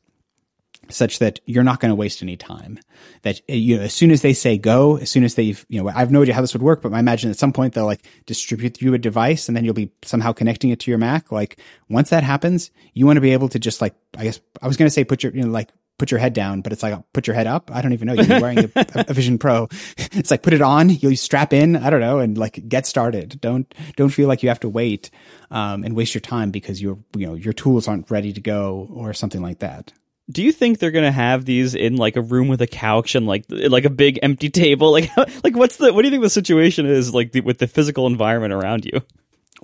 such 0.90 1.18
that 1.18 1.40
you're 1.46 1.64
not 1.64 1.80
going 1.80 1.90
to 1.90 1.94
waste 1.94 2.22
any 2.22 2.36
time. 2.36 2.78
That 3.22 3.40
uh, 3.48 3.54
you 3.54 3.76
know, 3.76 3.82
as 3.82 3.94
soon 3.94 4.10
as 4.10 4.22
they 4.22 4.32
say 4.32 4.58
go, 4.58 4.96
as 4.96 5.10
soon 5.10 5.24
as 5.24 5.34
they've 5.34 5.64
you 5.68 5.82
know, 5.82 5.88
I 5.88 6.00
have 6.00 6.10
no 6.10 6.22
idea 6.22 6.34
how 6.34 6.40
this 6.40 6.52
would 6.52 6.62
work, 6.62 6.82
but 6.82 6.92
I 6.92 6.98
imagine 6.98 7.30
at 7.30 7.38
some 7.38 7.52
point 7.52 7.74
they'll 7.74 7.86
like 7.86 8.04
distribute 8.26 8.80
you 8.80 8.94
a 8.94 8.98
device 8.98 9.48
and 9.48 9.56
then 9.56 9.64
you'll 9.64 9.74
be 9.74 9.92
somehow 10.02 10.32
connecting 10.32 10.70
it 10.70 10.80
to 10.80 10.90
your 10.90 10.98
Mac. 10.98 11.32
Like 11.32 11.60
once 11.88 12.10
that 12.10 12.24
happens, 12.24 12.70
you 12.94 13.06
want 13.06 13.16
to 13.16 13.20
be 13.20 13.32
able 13.32 13.48
to 13.48 13.58
just 13.58 13.80
like 13.80 13.94
I 14.16 14.24
guess 14.24 14.40
I 14.60 14.66
was 14.66 14.76
going 14.76 14.86
to 14.86 14.92
say 14.92 15.04
put 15.04 15.22
your 15.22 15.34
you 15.34 15.42
know 15.42 15.50
like 15.50 15.70
put 16.00 16.10
your 16.10 16.18
head 16.18 16.32
down, 16.32 16.62
but 16.62 16.72
it's 16.72 16.82
like 16.82 16.98
put 17.12 17.26
your 17.26 17.34
head 17.36 17.46
up. 17.46 17.70
I 17.70 17.82
don't 17.82 17.92
even 17.92 18.08
know. 18.08 18.14
You're 18.14 18.40
wearing 18.40 18.58
a, 18.74 19.04
a, 19.08 19.14
Vision 19.14 19.38
Pro. 19.38 19.68
It's 20.12 20.30
like 20.30 20.42
put 20.42 20.54
it 20.54 20.62
on. 20.62 20.88
You 20.88 21.14
strap 21.14 21.52
in. 21.52 21.76
I 21.76 21.90
don't 21.90 22.00
know, 22.00 22.18
and 22.18 22.36
like 22.36 22.68
get 22.68 22.86
started. 22.86 23.40
Don't 23.40 23.72
don't 23.96 24.08
feel 24.08 24.26
like 24.26 24.42
you 24.42 24.48
have 24.48 24.60
to 24.60 24.68
wait 24.68 25.10
um, 25.50 25.84
and 25.84 25.94
waste 25.94 26.14
your 26.14 26.20
time 26.20 26.50
because 26.50 26.82
your 26.82 26.98
you 27.14 27.26
know 27.26 27.34
your 27.34 27.52
tools 27.52 27.86
aren't 27.86 28.10
ready 28.10 28.32
to 28.32 28.40
go 28.40 28.88
or 28.92 29.12
something 29.12 29.42
like 29.42 29.60
that. 29.60 29.92
Do 30.30 30.42
you 30.42 30.52
think 30.52 30.78
they're 30.78 30.90
gonna 30.90 31.10
have 31.10 31.44
these 31.44 31.74
in 31.74 31.96
like 31.96 32.16
a 32.16 32.22
room 32.22 32.48
with 32.48 32.62
a 32.62 32.66
couch 32.66 33.14
and 33.14 33.26
like 33.26 33.44
like 33.48 33.84
a 33.84 33.90
big 33.90 34.18
empty 34.22 34.50
table? 34.50 34.90
Like 35.00 35.16
like 35.44 35.56
what's 35.56 35.76
the 35.76 35.92
what 35.92 36.02
do 36.02 36.08
you 36.08 36.10
think 36.10 36.22
the 36.22 36.30
situation 36.30 36.86
is 36.86 37.14
like 37.14 37.32
the, 37.32 37.40
with 37.40 37.58
the 37.58 37.66
physical 37.66 38.06
environment 38.06 38.52
around 38.52 38.84
you? 38.84 39.02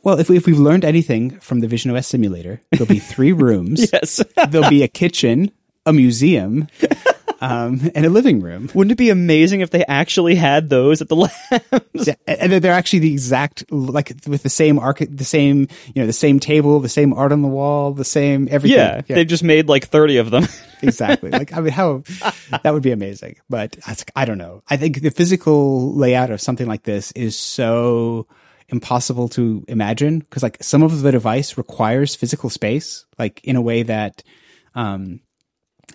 Well, 0.03 0.19
if, 0.21 0.29
we, 0.29 0.37
if 0.37 0.47
we've 0.47 0.59
learned 0.59 0.85
anything 0.85 1.39
from 1.41 1.61
the 1.61 1.69
Vision 1.69 1.91
OS 1.97 2.07
simulator, 2.07 2.61
there'll 2.71 2.87
be 2.87 2.99
three 2.99 3.33
rooms. 3.47 3.91
yes. 3.93 4.23
there'll 4.49 4.71
be 4.71 4.83
a 4.83 4.89
kitchen, 4.89 5.51
a 5.85 5.93
museum, 5.93 6.69
um, 7.41 7.91
and 7.95 8.07
a 8.07 8.11
living 8.11 8.41
room. 8.41 8.71
Wouldn't 8.75 8.93
it 8.93 8.99
be 8.99 9.11
amazing 9.11 9.61
if 9.61 9.71
they 9.71 9.85
actually 9.87 10.35
had 10.35 10.69
those 10.69 11.03
at 11.03 11.09
the 11.09 11.17
labs? 11.17 12.07
Yeah, 12.07 12.15
and 12.27 12.53
they're 12.53 12.73
actually 12.73 13.01
the 13.01 13.13
exact, 13.13 13.71
like 13.71 14.13
with 14.27 14.43
the 14.43 14.49
same 14.49 14.79
arc, 14.79 14.99
the 14.99 15.25
same, 15.25 15.69
you 15.95 16.03
know, 16.03 16.07
the 16.07 16.13
same 16.13 16.41
table, 16.41 16.81
the 16.81 16.89
same 16.89 17.13
art 17.13 17.33
on 17.33 17.43
the 17.43 17.49
wall, 17.49 17.93
the 17.93 18.05
same 18.05 18.49
everything. 18.51 18.79
Yeah, 18.79 19.03
yeah. 19.07 19.17
they've 19.17 19.27
just 19.27 19.45
made 19.45 19.69
like 19.69 19.87
30 19.87 20.19
of 20.19 20.31
them. 20.31 20.45
exactly. 20.83 21.31
Like, 21.31 21.53
I 21.53 21.61
mean, 21.61 21.73
how, 21.73 22.03
that 22.63 22.73
would 22.73 22.83
be 22.83 22.93
amazing. 22.93 23.37
But 23.49 23.77
I 24.15 24.25
don't 24.25 24.39
know. 24.39 24.63
I 24.69 24.77
think 24.77 25.03
the 25.03 25.11
physical 25.11 25.95
layout 25.95 26.31
of 26.31 26.41
something 26.41 26.67
like 26.67 26.85
this 26.85 27.13
is 27.13 27.39
so, 27.39 28.27
impossible 28.69 29.29
to 29.29 29.65
imagine 29.69 30.19
because 30.19 30.43
like 30.43 30.57
some 30.61 30.83
of 30.83 31.03
the 31.03 31.13
device 31.13 31.57
requires 31.57 32.17
physical 32.17 32.51
space 32.51 33.07
like 33.17 33.41
in 33.45 33.55
a 33.55 33.63
way 33.63 33.85
that 33.85 34.25
um 34.75 35.21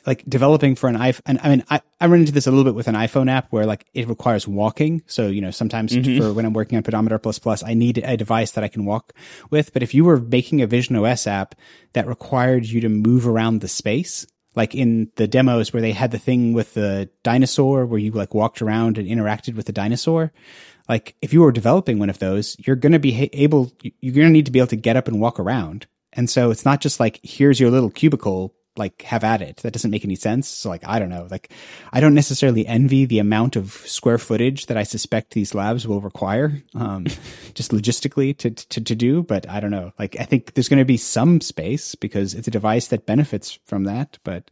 like 0.06 0.24
developing 0.28 0.76
for 0.76 0.90
an 0.90 0.96
iPhone. 0.96 1.40
I 1.44 1.50
mean, 1.50 1.64
I, 1.70 1.82
I 2.00 2.08
run 2.08 2.22
into 2.22 2.32
this 2.32 2.48
a 2.48 2.52
little 2.52 2.64
bit 2.64 2.76
with 2.76 2.88
an 2.88 2.96
iPhone 2.96 3.30
app 3.30 3.52
where 3.52 3.66
like 3.66 3.86
it 3.94 4.08
requires 4.08 4.48
walking. 4.48 5.04
So, 5.06 5.28
you 5.28 5.42
know, 5.42 5.52
sometimes 5.52 5.94
mm-hmm. 5.94 6.20
for 6.20 6.34
when 6.34 6.46
I'm 6.46 6.54
working 6.54 6.78
on 6.78 6.84
Pedometer 6.84 7.18
plus 7.20 7.40
plus, 7.40 7.64
I 7.64 7.74
need 7.74 8.00
a 8.00 8.18
device 8.18 8.52
that 8.52 8.64
I 8.64 8.68
can 8.68 8.86
walk 8.86 9.14
with. 9.50 9.74
But 9.74 9.84
if 9.84 9.94
you 9.94 10.04
were 10.04 10.20
making 10.20 10.62
a 10.62 10.68
Vision 10.68 10.96
OS 10.96 11.28
app 11.28 11.56
that 11.94 12.08
required 12.08 12.66
you 12.66 12.82
to 12.82 12.90
move 12.90 13.28
around 13.28 13.62
the 13.62 13.68
space, 13.68 14.26
like 14.56 14.76
in 14.76 15.12
the 15.16 15.28
demos 15.28 15.72
where 15.72 15.82
they 15.82 15.94
had 15.94 16.12
the 16.12 16.20
thing 16.20 16.54
with 16.54 16.74
the 16.74 17.10
dinosaur 17.24 17.86
where 17.86 18.00
you 18.00 18.12
like 18.12 18.34
walked 18.34 18.62
around 18.62 18.98
and 18.98 19.08
interacted 19.08 19.56
with 19.56 19.66
the 19.66 19.72
dinosaur, 19.72 20.32
like 20.90 21.16
if 21.22 21.32
you 21.32 21.42
were 21.42 21.52
developing 21.52 22.00
one 22.00 22.10
of 22.10 22.20
those, 22.20 22.58
you're 22.60 22.76
going 22.76 22.92
to 22.92 23.00
be 23.00 23.30
able, 23.34 23.72
you're 23.82 24.16
going 24.16 24.28
to 24.28 24.34
need 24.34 24.48
to 24.48 24.52
be 24.52 24.60
able 24.60 24.68
to 24.68 24.76
get 24.76 24.98
up 24.98 25.08
and 25.08 25.22
walk 25.22 25.40
around. 25.40 25.86
And 26.14 26.30
so 26.30 26.52
it's 26.52 26.66
not 26.66 26.82
just 26.82 27.00
like, 27.00 27.20
here's 27.24 27.60
your 27.60 27.72
little 27.72 27.90
cubicle 27.90 28.54
like 28.77 29.01
have 29.03 29.23
at 29.23 29.41
it. 29.41 29.57
That 29.57 29.73
doesn't 29.73 29.91
make 29.91 30.05
any 30.05 30.15
sense. 30.15 30.47
So 30.47 30.69
like 30.69 30.84
I 30.86 30.99
don't 30.99 31.10
know. 31.10 31.27
Like 31.29 31.51
I 31.91 31.99
don't 31.99 32.13
necessarily 32.13 32.65
envy 32.65 33.05
the 33.05 33.19
amount 33.19 33.55
of 33.55 33.71
square 33.71 34.17
footage 34.17 34.67
that 34.67 34.77
I 34.77 34.84
suspect 34.84 35.34
these 35.34 35.53
labs 35.53 35.88
will 35.88 36.01
require, 36.01 36.62
um, 36.75 37.05
just 37.53 37.71
logistically 37.71 38.38
to, 38.38 38.51
to 38.51 38.81
to 38.81 38.95
do. 38.95 39.23
But 39.23 39.49
I 39.49 39.60
don't 39.60 39.71
know. 39.71 39.91
Like 39.99 40.15
I 40.19 40.23
think 40.23 40.53
there's 40.53 40.69
going 40.69 40.79
to 40.79 40.86
be 40.86 40.97
some 40.97 41.41
space 41.41 41.95
because 41.95 42.34
it's 42.34 42.47
a 42.47 42.51
device 42.51 42.88
that 42.88 43.05
benefits 43.05 43.60
from 43.65 43.84
that. 43.86 44.17
But 44.23 44.49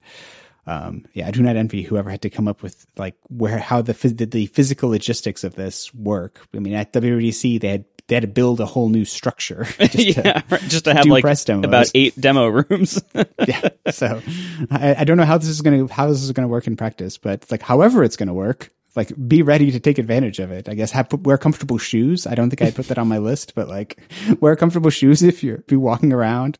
um, 0.67 1.05
yeah, 1.13 1.27
I 1.27 1.31
do 1.31 1.41
not 1.41 1.55
envy 1.55 1.81
whoever 1.81 2.11
had 2.11 2.21
to 2.21 2.29
come 2.29 2.47
up 2.47 2.61
with 2.61 2.85
like 2.95 3.15
where 3.29 3.57
how 3.57 3.81
the 3.81 3.93
the, 3.93 4.45
physical 4.47 4.89
logistics 4.89 5.43
of 5.43 5.55
this 5.55 5.93
work. 5.93 6.45
I 6.55 6.59
mean, 6.59 6.73
at 6.73 6.93
WWDC 6.93 7.59
they 7.59 7.69
had 7.69 7.85
they 8.09 8.15
had 8.15 8.21
to 8.23 8.27
build 8.27 8.59
a 8.59 8.65
whole 8.65 8.89
new 8.89 9.05
structure 9.05 9.63
just 9.79 9.93
to, 9.93 10.03
yeah, 10.03 10.41
right, 10.49 10.61
just 10.61 10.85
to 10.85 10.93
have 10.93 11.05
like 11.05 11.23
about 11.23 11.91
eight 11.95 12.19
demo 12.19 12.47
rooms. 12.47 13.01
yeah. 13.47 13.69
So 13.91 14.21
I, 14.69 14.95
I 14.95 15.03
don't 15.05 15.15
know 15.17 15.25
how 15.25 15.37
this 15.37 15.47
is 15.47 15.61
going 15.61 15.87
to 15.87 15.93
how 15.93 16.07
this 16.07 16.21
is 16.21 16.31
going 16.31 16.43
to 16.43 16.51
work 16.51 16.67
in 16.67 16.75
practice, 16.75 17.17
but 17.17 17.43
it's 17.43 17.51
like 17.51 17.61
however 17.61 18.03
it's 18.03 18.17
going 18.17 18.27
to 18.27 18.33
work, 18.33 18.71
like 18.95 19.11
be 19.27 19.41
ready 19.41 19.71
to 19.71 19.79
take 19.79 19.97
advantage 19.97 20.39
of 20.39 20.51
it. 20.51 20.67
I 20.67 20.73
guess 20.73 20.91
have 20.91 21.11
wear 21.23 21.37
comfortable 21.37 21.77
shoes. 21.77 22.25
I 22.27 22.35
don't 22.35 22.49
think 22.49 22.61
I 22.61 22.71
put 22.71 22.87
that 22.87 22.97
on 22.97 23.07
my 23.07 23.17
list, 23.19 23.53
but 23.55 23.67
like 23.67 23.99
wear 24.39 24.55
comfortable 24.55 24.89
shoes 24.89 25.21
if 25.23 25.43
you're 25.43 25.59
be 25.67 25.75
walking 25.75 26.11
around 26.13 26.57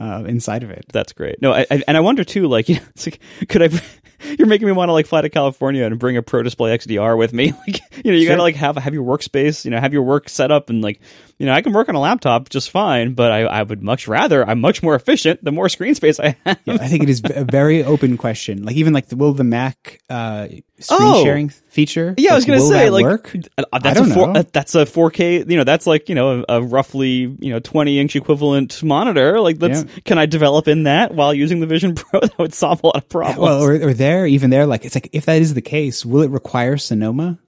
uh, 0.00 0.24
inside 0.26 0.62
of 0.62 0.70
it. 0.70 0.84
That's 0.92 1.12
great. 1.12 1.40
No, 1.42 1.52
I, 1.52 1.66
I, 1.70 1.82
and 1.88 1.96
I 1.96 2.00
wonder 2.00 2.24
too, 2.24 2.46
like, 2.46 2.68
you 2.70 2.76
know, 2.76 2.82
it's 2.90 3.06
like, 3.06 3.20
could 3.48 3.62
I? 3.62 3.80
You're 4.38 4.46
making 4.48 4.66
me 4.66 4.72
want 4.72 4.88
to 4.88 4.92
like 4.94 5.06
fly 5.06 5.20
to 5.20 5.28
California 5.28 5.84
and 5.84 5.98
bring 5.98 6.16
a 6.16 6.22
Pro 6.22 6.42
Display 6.42 6.74
XDR 6.78 7.18
with 7.18 7.34
me. 7.34 7.52
Like, 7.66 7.80
you 8.02 8.10
know, 8.10 8.16
you 8.16 8.24
Sure. 8.24 8.32
gotta 8.34 8.42
like 8.42 8.56
have 8.56 8.76
have 8.76 8.94
your 8.94 9.04
workspace. 9.04 9.66
You 9.66 9.70
know, 9.70 9.78
have 9.78 9.92
your 9.92 10.02
work 10.02 10.30
set 10.30 10.50
up 10.50 10.70
and 10.70 10.80
like, 10.80 10.98
you 11.38 11.44
know, 11.44 11.52
I 11.52 11.60
can 11.60 11.74
work 11.74 11.90
on 11.90 11.94
a 11.94 12.00
laptop 12.00 12.48
just 12.48 12.70
fine, 12.70 13.12
but 13.12 13.30
I, 13.32 13.40
I 13.40 13.62
would 13.64 13.82
much 13.82 14.08
rather. 14.08 14.48
I'm 14.48 14.60
much 14.62 14.82
more 14.82 14.94
efficient 14.94 15.44
the 15.44 15.52
more 15.52 15.68
screen 15.68 15.94
space 15.94 16.18
I 16.20 16.36
have. 16.46 16.58
Yeah, 16.64 16.74
I 16.80 16.86
think 16.88 17.02
it 17.02 17.10
is 17.10 17.20
a 17.24 17.44
very 17.44 17.84
open 17.84 18.16
question. 18.16 18.62
Like 18.62 18.76
even 18.76 18.94
like 18.94 19.08
the, 19.08 19.16
will 19.16 19.34
the 19.34 19.44
Mac 19.44 20.00
uh, 20.08 20.46
screen 20.78 21.00
Oh. 21.00 21.22
sharing 21.22 21.50
feature? 21.74 22.14
Yeah, 22.16 22.32
I 22.32 22.34
was 22.36 22.44
gonna 22.46 22.60
say 22.60 22.84
that 22.86 22.92
like 22.92 23.04
work? 23.04 23.36
uh, 23.58 23.78
that's 23.80 24.00
a 24.00 24.04
four, 24.06 24.32
know. 24.32 24.42
that's 24.52 24.74
a 24.74 24.84
4K. 24.86 25.50
You 25.50 25.56
know, 25.58 25.64
that's 25.64 25.86
like 25.86 26.08
you 26.08 26.14
know 26.14 26.44
a, 26.48 26.56
a 26.56 26.62
roughly 26.62 27.36
you 27.38 27.50
know 27.50 27.58
20 27.58 27.98
inch 27.98 28.16
equivalent 28.16 28.82
monitor. 28.82 29.40
Like, 29.40 29.58
that's 29.58 29.82
Yeah. 29.84 29.90
can 30.04 30.16
I 30.18 30.26
develop 30.26 30.68
in 30.68 30.84
that 30.84 31.12
while 31.14 31.34
using 31.34 31.60
the 31.60 31.66
Vision 31.66 31.94
Pro? 31.96 32.20
That 32.20 32.38
would 32.38 32.54
solve 32.54 32.82
a 32.82 32.86
lot 32.86 32.96
of 32.96 33.08
problems. 33.08 33.38
Well, 33.40 33.62
or, 33.62 33.74
or 33.74 33.92
there, 33.92 34.26
even 34.26 34.50
there, 34.50 34.66
like 34.66 34.84
it's 34.84 34.94
like 34.94 35.10
if 35.12 35.26
that 35.26 35.42
is 35.42 35.52
the 35.54 35.62
case, 35.62 36.06
will 36.06 36.22
it 36.22 36.30
require 36.30 36.76
Sonoma? 36.78 37.38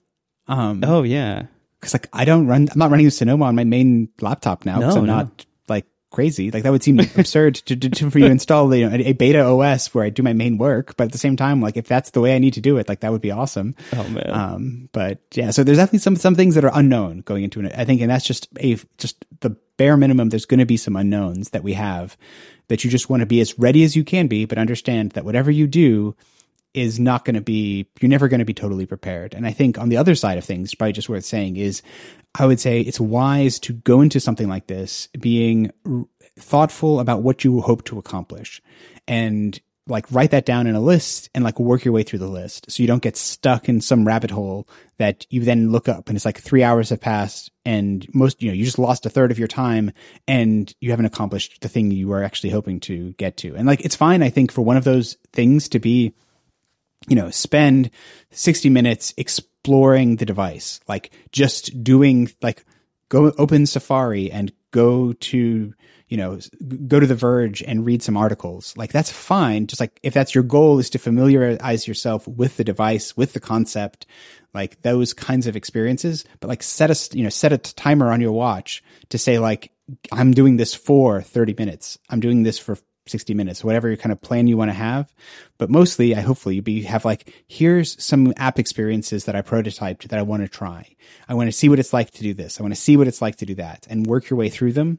Um, 0.48 0.82
oh 0.84 1.02
yeah, 1.02 1.46
because 1.80 1.94
like 1.94 2.08
I 2.12 2.24
don't 2.24 2.46
run, 2.46 2.68
I'm 2.70 2.78
not 2.78 2.90
running 2.90 3.08
Sonoma 3.10 3.46
on 3.46 3.54
my 3.56 3.64
main 3.64 4.08
laptop 4.20 4.64
now 4.66 4.78
because 4.78 4.94
No, 4.96 5.00
I'm 5.02 5.06
no. 5.06 5.16
not 5.16 5.24
like 5.26 5.46
crazy. 6.10 6.50
Like 6.50 6.62
that 6.62 6.72
would 6.72 6.82
seem 6.82 6.98
absurd 7.16 7.56
to, 7.56 7.76
to, 7.76 7.90
to 7.90 8.10
for 8.10 8.18
you 8.18 8.26
to 8.26 8.30
install 8.30 8.74
you 8.74 8.88
know, 8.88 8.96
a, 8.96 9.08
a 9.08 9.12
beta 9.12 9.44
OS 9.44 9.94
where 9.94 10.04
I 10.04 10.10
do 10.10 10.22
my 10.22 10.32
main 10.32 10.58
work. 10.58 10.96
But 10.96 11.04
at 11.04 11.12
the 11.12 11.18
same 11.18 11.36
time, 11.36 11.60
like 11.60 11.76
if 11.76 11.86
that's 11.86 12.10
the 12.10 12.20
way 12.20 12.34
I 12.34 12.38
need 12.38 12.54
to 12.54 12.60
do 12.60 12.78
it, 12.78 12.88
like 12.88 13.00
that 13.00 13.12
would 13.12 13.20
be 13.20 13.30
awesome. 13.30 13.74
oh 13.92 14.08
man. 14.08 14.30
Um, 14.30 14.88
but 14.92 15.20
yeah, 15.34 15.50
so 15.50 15.64
there's 15.64 15.78
definitely 15.78 16.00
some 16.00 16.16
some 16.16 16.34
things 16.34 16.54
that 16.54 16.64
are 16.64 16.72
unknown 16.74 17.20
going 17.20 17.44
into 17.44 17.60
it. 17.60 17.72
I 17.76 17.84
think, 17.84 18.00
and 18.00 18.10
that's 18.10 18.26
just 18.26 18.48
a 18.60 18.78
just 18.98 19.24
the 19.40 19.50
bare 19.76 19.96
minimum. 19.96 20.28
There's 20.28 20.46
going 20.46 20.60
to 20.60 20.66
be 20.66 20.76
some 20.76 20.96
unknowns 20.96 21.50
that 21.50 21.62
we 21.62 21.74
have 21.74 22.16
that 22.68 22.84
you 22.84 22.90
just 22.90 23.08
want 23.08 23.20
to 23.20 23.26
be 23.26 23.40
as 23.40 23.58
ready 23.58 23.84
as 23.84 23.94
you 23.94 24.04
can 24.04 24.26
be, 24.26 24.44
but 24.44 24.58
understand 24.58 25.12
that 25.12 25.24
whatever 25.24 25.50
you 25.50 25.66
do 25.66 26.16
is 26.74 27.00
not 27.00 27.24
going 27.24 27.34
to 27.34 27.40
be 27.40 27.88
you're 28.00 28.08
never 28.08 28.28
going 28.28 28.38
to 28.38 28.44
be 28.44 28.54
totally 28.54 28.86
prepared. 28.86 29.34
And 29.34 29.46
I 29.46 29.52
think 29.52 29.78
on 29.78 29.88
the 29.88 29.96
other 29.96 30.14
side 30.14 30.38
of 30.38 30.44
things, 30.44 30.74
probably 30.74 30.92
just 30.92 31.08
worth 31.08 31.24
saying 31.24 31.56
is, 31.56 31.82
I 32.38 32.46
would 32.46 32.60
say 32.60 32.80
it's 32.80 33.00
wise 33.00 33.58
to 33.60 33.72
go 33.72 34.00
into 34.00 34.20
something 34.20 34.48
like 34.48 34.66
this 34.66 35.08
being 35.18 35.72
thoughtful 36.38 37.00
about 37.00 37.22
what 37.22 37.44
you 37.44 37.60
hope 37.60 37.84
to 37.84 37.98
accomplish 37.98 38.60
and 39.08 39.58
like 39.88 40.10
write 40.10 40.32
that 40.32 40.44
down 40.44 40.66
in 40.66 40.74
a 40.74 40.80
list 40.80 41.30
and 41.34 41.44
like 41.44 41.60
work 41.60 41.84
your 41.84 41.94
way 41.94 42.02
through 42.02 42.18
the 42.18 42.26
list 42.26 42.70
so 42.70 42.82
you 42.82 42.86
don't 42.88 43.02
get 43.02 43.16
stuck 43.16 43.68
in 43.68 43.80
some 43.80 44.06
rabbit 44.06 44.32
hole 44.32 44.68
that 44.98 45.24
you 45.30 45.42
then 45.42 45.70
look 45.70 45.88
up 45.88 46.08
and 46.08 46.16
it's 46.16 46.24
like 46.24 46.38
three 46.38 46.62
hours 46.62 46.90
have 46.90 47.00
passed 47.00 47.52
and 47.64 48.06
most 48.12 48.42
you 48.42 48.48
know 48.48 48.54
you 48.54 48.64
just 48.64 48.80
lost 48.80 49.06
a 49.06 49.10
third 49.10 49.30
of 49.30 49.38
your 49.38 49.48
time 49.48 49.92
and 50.26 50.74
you 50.80 50.90
haven't 50.90 51.06
accomplished 51.06 51.60
the 51.60 51.68
thing 51.68 51.90
you 51.90 52.08
were 52.08 52.22
actually 52.22 52.50
hoping 52.50 52.80
to 52.80 53.12
get 53.12 53.36
to. 53.36 53.54
And 53.54 53.66
like 53.66 53.80
it's 53.82 53.96
fine 53.96 54.22
i 54.22 54.28
think 54.28 54.50
for 54.50 54.62
one 54.62 54.76
of 54.76 54.84
those 54.84 55.16
things 55.32 55.68
to 55.70 55.78
be 55.78 56.12
you 57.08 57.16
know, 57.16 57.30
spend 57.30 57.90
60 58.30 58.70
minutes 58.70 59.14
exploring 59.66 60.14
the 60.16 60.24
device, 60.24 60.78
like 60.86 61.10
just 61.32 61.82
doing, 61.82 62.30
like, 62.40 62.64
go 63.08 63.32
open 63.36 63.66
Safari 63.66 64.30
and 64.30 64.52
go 64.70 65.12
to, 65.12 65.74
you 66.08 66.16
know, 66.16 66.38
go 66.86 67.00
to 67.00 67.06
The 67.06 67.16
Verge 67.16 67.64
and 67.64 67.84
read 67.84 68.00
some 68.00 68.16
articles. 68.16 68.76
Like, 68.76 68.92
that's 68.92 69.10
fine. 69.10 69.66
Just 69.66 69.80
like 69.80 69.98
if 70.04 70.14
that's 70.14 70.36
your 70.36 70.44
goal 70.44 70.78
is 70.78 70.88
to 70.90 71.00
familiarize 71.00 71.88
yourself 71.88 72.28
with 72.28 72.56
the 72.56 72.62
device, 72.62 73.16
with 73.16 73.32
the 73.32 73.40
concept, 73.40 74.06
like 74.54 74.82
those 74.82 75.12
kinds 75.12 75.48
of 75.48 75.56
experiences. 75.56 76.24
But 76.38 76.46
like, 76.46 76.62
set 76.62 76.92
a 76.92 77.16
you 77.16 77.24
know, 77.24 77.28
set 77.28 77.52
a 77.52 77.58
timer 77.58 78.12
on 78.12 78.20
your 78.20 78.32
watch 78.32 78.84
to 79.08 79.18
say, 79.18 79.40
like, 79.40 79.72
I'm 80.12 80.30
doing 80.30 80.58
this 80.58 80.74
for 80.74 81.22
30 81.22 81.56
minutes. 81.58 81.98
I'm 82.08 82.20
doing 82.20 82.44
this 82.44 82.58
for 82.58 82.78
60 83.08 83.34
minutes, 83.34 83.64
whatever 83.64 83.94
kind 83.96 84.12
of 84.12 84.20
plan 84.20 84.46
you 84.46 84.56
want 84.56 84.70
to 84.70 84.74
have. 84.74 85.12
But 85.58 85.70
mostly, 85.70 86.14
I 86.14 86.20
hopefully 86.20 86.56
you 86.56 86.62
be 86.62 86.82
have 86.82 87.04
like, 87.04 87.32
here's 87.46 88.02
some 88.02 88.32
app 88.36 88.58
experiences 88.58 89.24
that 89.24 89.36
I 89.36 89.42
prototyped 89.42 90.08
that 90.08 90.18
I 90.18 90.22
want 90.22 90.42
to 90.42 90.48
try. 90.48 90.94
I 91.28 91.34
want 91.34 91.48
to 91.48 91.52
see 91.52 91.68
what 91.68 91.78
it's 91.78 91.92
like 91.92 92.10
to 92.12 92.22
do 92.22 92.34
this. 92.34 92.58
I 92.58 92.62
want 92.62 92.74
to 92.74 92.80
see 92.80 92.96
what 92.96 93.08
it's 93.08 93.22
like 93.22 93.36
to 93.36 93.46
do 93.46 93.54
that 93.56 93.86
and 93.88 94.06
work 94.06 94.28
your 94.28 94.38
way 94.38 94.48
through 94.48 94.72
them 94.72 94.98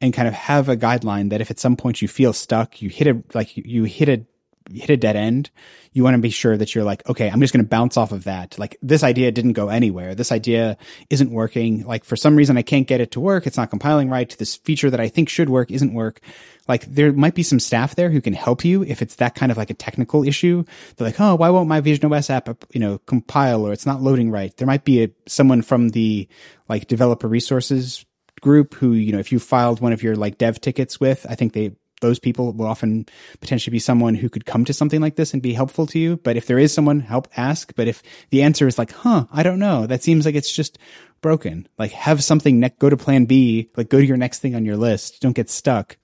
and 0.00 0.12
kind 0.12 0.28
of 0.28 0.34
have 0.34 0.68
a 0.68 0.76
guideline 0.76 1.30
that 1.30 1.40
if 1.40 1.50
at 1.50 1.58
some 1.58 1.76
point 1.76 2.02
you 2.02 2.08
feel 2.08 2.32
stuck, 2.32 2.82
you 2.82 2.88
hit 2.88 3.06
a, 3.06 3.22
like 3.34 3.56
you 3.56 3.84
hit 3.84 4.08
a, 4.08 4.24
hit 4.72 4.90
a 4.90 4.96
dead 4.96 5.16
end, 5.16 5.50
you 5.92 6.02
want 6.02 6.14
to 6.14 6.20
be 6.20 6.30
sure 6.30 6.56
that 6.56 6.74
you're 6.74 6.84
like, 6.84 7.08
okay, 7.08 7.30
I'm 7.30 7.40
just 7.40 7.52
going 7.52 7.64
to 7.64 7.68
bounce 7.68 7.96
off 7.96 8.12
of 8.12 8.24
that. 8.24 8.58
Like 8.58 8.76
this 8.82 9.02
idea 9.02 9.30
didn't 9.30 9.52
go 9.52 9.68
anywhere. 9.68 10.14
This 10.14 10.32
idea 10.32 10.76
isn't 11.10 11.30
working. 11.30 11.86
Like 11.86 12.04
for 12.04 12.16
some 12.16 12.34
reason 12.34 12.56
I 12.56 12.62
can't 12.62 12.86
get 12.86 13.00
it 13.00 13.12
to 13.12 13.20
work. 13.20 13.46
It's 13.46 13.56
not 13.56 13.70
compiling 13.70 14.10
right. 14.10 14.34
This 14.38 14.56
feature 14.56 14.90
that 14.90 15.00
I 15.00 15.08
think 15.08 15.28
should 15.28 15.48
work 15.48 15.70
isn't 15.70 15.92
work. 15.92 16.20
Like 16.66 16.86
there 16.86 17.12
might 17.12 17.34
be 17.34 17.42
some 17.42 17.60
staff 17.60 17.94
there 17.94 18.10
who 18.10 18.20
can 18.20 18.32
help 18.32 18.64
you 18.64 18.82
if 18.84 19.02
it's 19.02 19.16
that 19.16 19.34
kind 19.34 19.52
of 19.52 19.58
like 19.58 19.70
a 19.70 19.74
technical 19.74 20.24
issue. 20.24 20.64
They're 20.96 21.06
like, 21.06 21.20
oh, 21.20 21.34
why 21.34 21.50
won't 21.50 21.68
my 21.68 21.80
Vision 21.80 22.10
OS 22.12 22.30
app, 22.30 22.48
you 22.72 22.80
know, 22.80 22.98
compile 22.98 23.66
or 23.66 23.72
it's 23.72 23.86
not 23.86 24.02
loading 24.02 24.30
right? 24.30 24.56
There 24.56 24.66
might 24.66 24.84
be 24.84 25.04
a, 25.04 25.10
someone 25.26 25.62
from 25.62 25.90
the 25.90 26.28
like 26.68 26.86
developer 26.86 27.28
resources 27.28 28.06
group 28.40 28.74
who, 28.74 28.92
you 28.92 29.12
know, 29.12 29.18
if 29.18 29.30
you 29.30 29.38
filed 29.38 29.80
one 29.80 29.92
of 29.92 30.02
your 30.02 30.16
like 30.16 30.38
dev 30.38 30.60
tickets 30.60 30.98
with, 30.98 31.26
I 31.28 31.34
think 31.34 31.52
they, 31.52 31.72
those 32.00 32.18
people 32.18 32.52
will 32.52 32.66
often 32.66 33.06
potentially 33.40 33.72
be 33.72 33.78
someone 33.78 34.14
who 34.14 34.28
could 34.28 34.46
come 34.46 34.64
to 34.64 34.72
something 34.72 35.00
like 35.00 35.16
this 35.16 35.32
and 35.32 35.42
be 35.42 35.54
helpful 35.54 35.86
to 35.88 35.98
you. 35.98 36.16
But 36.18 36.36
if 36.36 36.46
there 36.46 36.58
is 36.58 36.72
someone, 36.72 37.00
help 37.00 37.28
ask. 37.36 37.74
But 37.74 37.88
if 37.88 38.02
the 38.30 38.42
answer 38.42 38.66
is 38.66 38.78
like, 38.78 38.92
huh, 38.92 39.26
I 39.32 39.42
don't 39.42 39.58
know, 39.58 39.86
that 39.86 40.02
seems 40.02 40.26
like 40.26 40.34
it's 40.34 40.52
just 40.52 40.78
broken. 41.20 41.68
Like 41.78 41.92
have 41.92 42.24
something, 42.24 42.60
ne- 42.60 42.74
go 42.78 42.90
to 42.90 42.96
plan 42.96 43.24
B, 43.24 43.70
like 43.76 43.88
go 43.88 43.98
to 43.98 44.06
your 44.06 44.18
next 44.18 44.40
thing 44.40 44.54
on 44.54 44.64
your 44.64 44.76
list. 44.76 45.20
Don't 45.20 45.36
get 45.36 45.48
stuck 45.48 45.96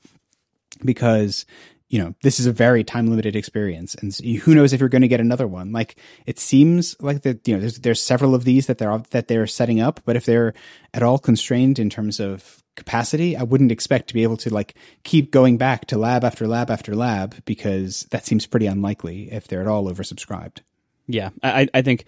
because 0.84 1.46
you 1.88 1.98
know 1.98 2.14
this 2.22 2.38
is 2.38 2.46
a 2.46 2.52
very 2.52 2.84
time 2.84 3.08
limited 3.08 3.36
experience. 3.36 3.94
And 3.96 4.14
who 4.14 4.54
knows 4.54 4.72
if 4.72 4.80
you're 4.80 4.88
going 4.88 5.02
to 5.02 5.08
get 5.08 5.20
another 5.20 5.46
one. 5.46 5.72
Like 5.72 5.96
it 6.26 6.38
seems 6.38 6.96
like 7.00 7.22
that 7.22 7.46
you 7.46 7.54
know 7.54 7.60
there's 7.60 7.78
there's 7.80 8.02
several 8.02 8.34
of 8.34 8.44
these 8.44 8.66
that 8.66 8.78
they're 8.78 9.02
that 9.10 9.28
they're 9.28 9.46
setting 9.46 9.80
up 9.80 10.00
but 10.04 10.16
if 10.16 10.24
they're 10.24 10.54
at 10.94 11.02
all 11.02 11.18
constrained 11.18 11.78
in 11.78 11.90
terms 11.90 12.20
of 12.20 12.62
capacity 12.76 13.36
i 13.36 13.42
wouldn't 13.42 13.72
expect 13.72 14.06
to 14.08 14.14
be 14.14 14.22
able 14.22 14.36
to 14.36 14.48
like 14.48 14.74
keep 15.02 15.30
going 15.30 15.58
back 15.58 15.86
to 15.86 15.98
lab 15.98 16.24
after 16.24 16.46
lab 16.46 16.70
after 16.70 16.94
lab 16.94 17.34
because 17.44 18.06
that 18.10 18.24
seems 18.24 18.46
pretty 18.46 18.66
unlikely 18.66 19.30
if 19.30 19.48
they're 19.48 19.60
at 19.60 19.66
all 19.66 19.90
oversubscribed. 19.90 20.60
Yeah, 21.06 21.30
I, 21.42 21.68
I 21.74 21.82
think 21.82 22.04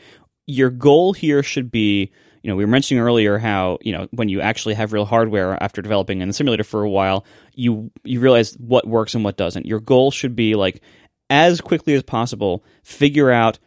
your 0.46 0.70
goal 0.70 1.12
here 1.12 1.42
should 1.42 1.70
be, 1.70 2.12
you 2.42 2.50
know, 2.50 2.56
we 2.56 2.64
were 2.64 2.70
mentioning 2.70 3.02
earlier 3.02 3.38
how, 3.38 3.78
you 3.82 3.92
know, 3.92 4.08
when 4.10 4.28
you 4.28 4.40
actually 4.40 4.74
have 4.74 4.92
real 4.92 5.04
hardware 5.04 5.60
after 5.62 5.80
developing 5.80 6.20
in 6.20 6.28
the 6.28 6.34
simulator 6.34 6.64
for 6.64 6.82
a 6.82 6.90
while, 6.90 7.24
you 7.54 7.90
you 8.04 8.20
realize 8.20 8.54
what 8.54 8.86
works 8.86 9.14
and 9.14 9.24
what 9.24 9.36
doesn't. 9.36 9.66
Your 9.66 9.80
goal 9.80 10.10
should 10.10 10.34
be 10.34 10.54
like 10.54 10.82
as 11.30 11.60
quickly 11.60 11.94
as 11.94 12.02
possible, 12.02 12.64
figure 12.82 13.30
out 13.30 13.58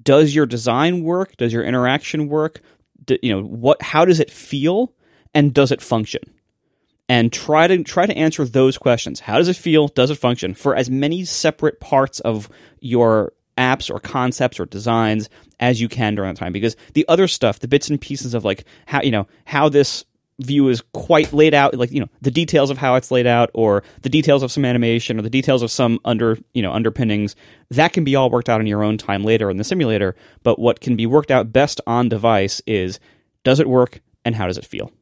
does 0.00 0.34
your 0.34 0.46
design 0.46 1.02
work, 1.02 1.36
does 1.36 1.52
your 1.52 1.64
interaction 1.64 2.28
work, 2.28 2.60
D- 3.04 3.18
you 3.22 3.32
know, 3.32 3.42
what 3.42 3.80
how 3.82 4.04
does 4.04 4.20
it 4.20 4.30
feel 4.30 4.92
and 5.34 5.54
does 5.54 5.72
it 5.72 5.82
function? 5.82 6.22
and 7.08 7.32
try 7.32 7.66
to 7.66 7.82
try 7.84 8.04
to 8.04 8.16
answer 8.16 8.44
those 8.44 8.76
questions. 8.76 9.20
How 9.20 9.38
does 9.38 9.48
it 9.48 9.56
feel? 9.56 9.88
Does 9.88 10.10
it 10.10 10.16
function? 10.16 10.52
For 10.52 10.76
as 10.76 10.90
many 10.90 11.24
separate 11.24 11.80
parts 11.80 12.20
of 12.20 12.50
your 12.80 13.32
apps 13.58 13.90
or 13.94 14.00
concepts 14.00 14.58
or 14.58 14.66
designs 14.66 15.28
as 15.60 15.80
you 15.80 15.88
can 15.88 16.14
during 16.14 16.32
that 16.32 16.38
time. 16.38 16.52
Because 16.52 16.76
the 16.94 17.04
other 17.08 17.28
stuff, 17.28 17.58
the 17.58 17.68
bits 17.68 17.90
and 17.90 18.00
pieces 18.00 18.34
of 18.34 18.44
like 18.44 18.64
how 18.86 19.02
you 19.02 19.10
know 19.10 19.26
how 19.44 19.68
this 19.68 20.04
view 20.40 20.68
is 20.68 20.84
quite 20.92 21.32
laid 21.32 21.52
out 21.52 21.74
like 21.74 21.90
you 21.90 21.98
know 21.98 22.08
the 22.20 22.30
details 22.30 22.70
of 22.70 22.78
how 22.78 22.94
it's 22.94 23.10
laid 23.10 23.26
out 23.26 23.50
or 23.54 23.82
the 24.02 24.08
details 24.08 24.44
of 24.44 24.52
some 24.52 24.64
animation 24.64 25.18
or 25.18 25.22
the 25.22 25.28
details 25.28 25.62
of 25.62 25.70
some 25.70 25.98
under 26.04 26.38
you 26.54 26.62
know 26.62 26.72
underpinnings 26.72 27.34
that 27.70 27.92
can 27.92 28.04
be 28.04 28.14
all 28.14 28.30
worked 28.30 28.48
out 28.48 28.60
in 28.60 28.66
your 28.68 28.84
own 28.84 28.96
time 28.96 29.24
later 29.24 29.50
in 29.50 29.56
the 29.56 29.64
simulator. 29.64 30.14
But 30.44 30.58
what 30.58 30.80
can 30.80 30.96
be 30.96 31.06
worked 31.06 31.30
out 31.30 31.52
best 31.52 31.80
on 31.86 32.08
device 32.08 32.62
is 32.66 33.00
does 33.42 33.60
it 33.60 33.68
work 33.68 34.00
and 34.24 34.34
how 34.34 34.46
does 34.46 34.58
it 34.58 34.66
feel? 34.66 34.92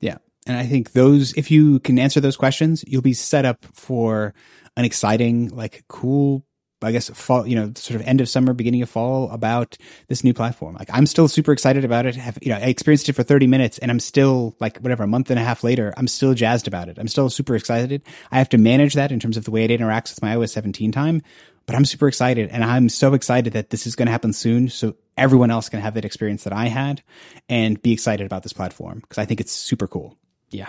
Yeah. 0.00 0.16
And 0.46 0.56
I 0.56 0.64
think 0.64 0.92
those, 0.92 1.32
if 1.34 1.50
you 1.50 1.78
can 1.80 1.98
answer 1.98 2.20
those 2.20 2.36
questions, 2.36 2.84
you'll 2.86 3.02
be 3.02 3.14
set 3.14 3.44
up 3.44 3.64
for 3.72 4.34
an 4.76 4.84
exciting, 4.84 5.50
like 5.50 5.84
cool, 5.88 6.44
I 6.82 6.92
guess, 6.92 7.08
fall, 7.10 7.46
you 7.46 7.54
know, 7.54 7.72
sort 7.74 8.00
of 8.00 8.06
end 8.06 8.20
of 8.20 8.28
summer, 8.28 8.52
beginning 8.52 8.82
of 8.82 8.90
fall 8.90 9.30
about 9.30 9.76
this 10.08 10.24
new 10.24 10.34
platform. 10.34 10.74
Like 10.74 10.88
I'm 10.92 11.06
still 11.06 11.28
super 11.28 11.52
excited 11.52 11.84
about 11.84 12.06
it. 12.06 12.16
Have, 12.16 12.38
you 12.42 12.48
know, 12.50 12.56
I 12.56 12.66
experienced 12.66 13.08
it 13.08 13.14
for 13.14 13.22
30 13.22 13.46
minutes 13.46 13.78
and 13.78 13.90
I'm 13.90 14.00
still 14.00 14.56
like, 14.60 14.78
whatever, 14.78 15.04
a 15.04 15.06
month 15.06 15.30
and 15.30 15.38
a 15.38 15.42
half 15.42 15.64
later, 15.64 15.92
I'm 15.96 16.08
still 16.08 16.34
jazzed 16.34 16.68
about 16.68 16.88
it. 16.88 16.98
I'm 16.98 17.08
still 17.08 17.30
super 17.30 17.54
excited. 17.56 18.02
I 18.30 18.38
have 18.38 18.48
to 18.50 18.58
manage 18.58 18.94
that 18.94 19.12
in 19.12 19.20
terms 19.20 19.36
of 19.36 19.44
the 19.44 19.50
way 19.50 19.64
it 19.64 19.70
interacts 19.70 20.14
with 20.14 20.22
my 20.22 20.36
OS 20.36 20.52
17 20.52 20.92
time. 20.92 21.22
but 21.66 21.76
I'm 21.76 21.84
super 21.84 22.08
excited, 22.08 22.50
and 22.50 22.64
I'm 22.64 22.88
so 22.88 23.14
excited 23.14 23.52
that 23.52 23.70
this 23.70 23.86
is 23.86 23.96
going 23.96 24.06
to 24.06 24.12
happen 24.12 24.32
soon. 24.32 24.68
So 24.68 24.96
everyone 25.16 25.50
else 25.50 25.68
can 25.68 25.80
have 25.80 25.94
that 25.94 26.04
experience 26.04 26.44
that 26.44 26.52
I 26.52 26.66
had, 26.66 27.02
and 27.48 27.80
be 27.80 27.92
excited 27.92 28.26
about 28.26 28.42
this 28.42 28.52
platform 28.52 29.00
because 29.00 29.18
I 29.18 29.24
think 29.24 29.40
it's 29.40 29.52
super 29.52 29.86
cool. 29.86 30.16
Yeah. 30.50 30.68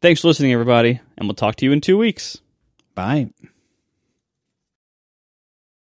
Thanks 0.00 0.20
for 0.20 0.28
listening, 0.28 0.52
everybody, 0.52 1.00
and 1.16 1.28
we'll 1.28 1.34
talk 1.34 1.56
to 1.56 1.64
you 1.64 1.72
in 1.72 1.80
two 1.80 1.98
weeks. 1.98 2.38
Bye. 2.94 3.30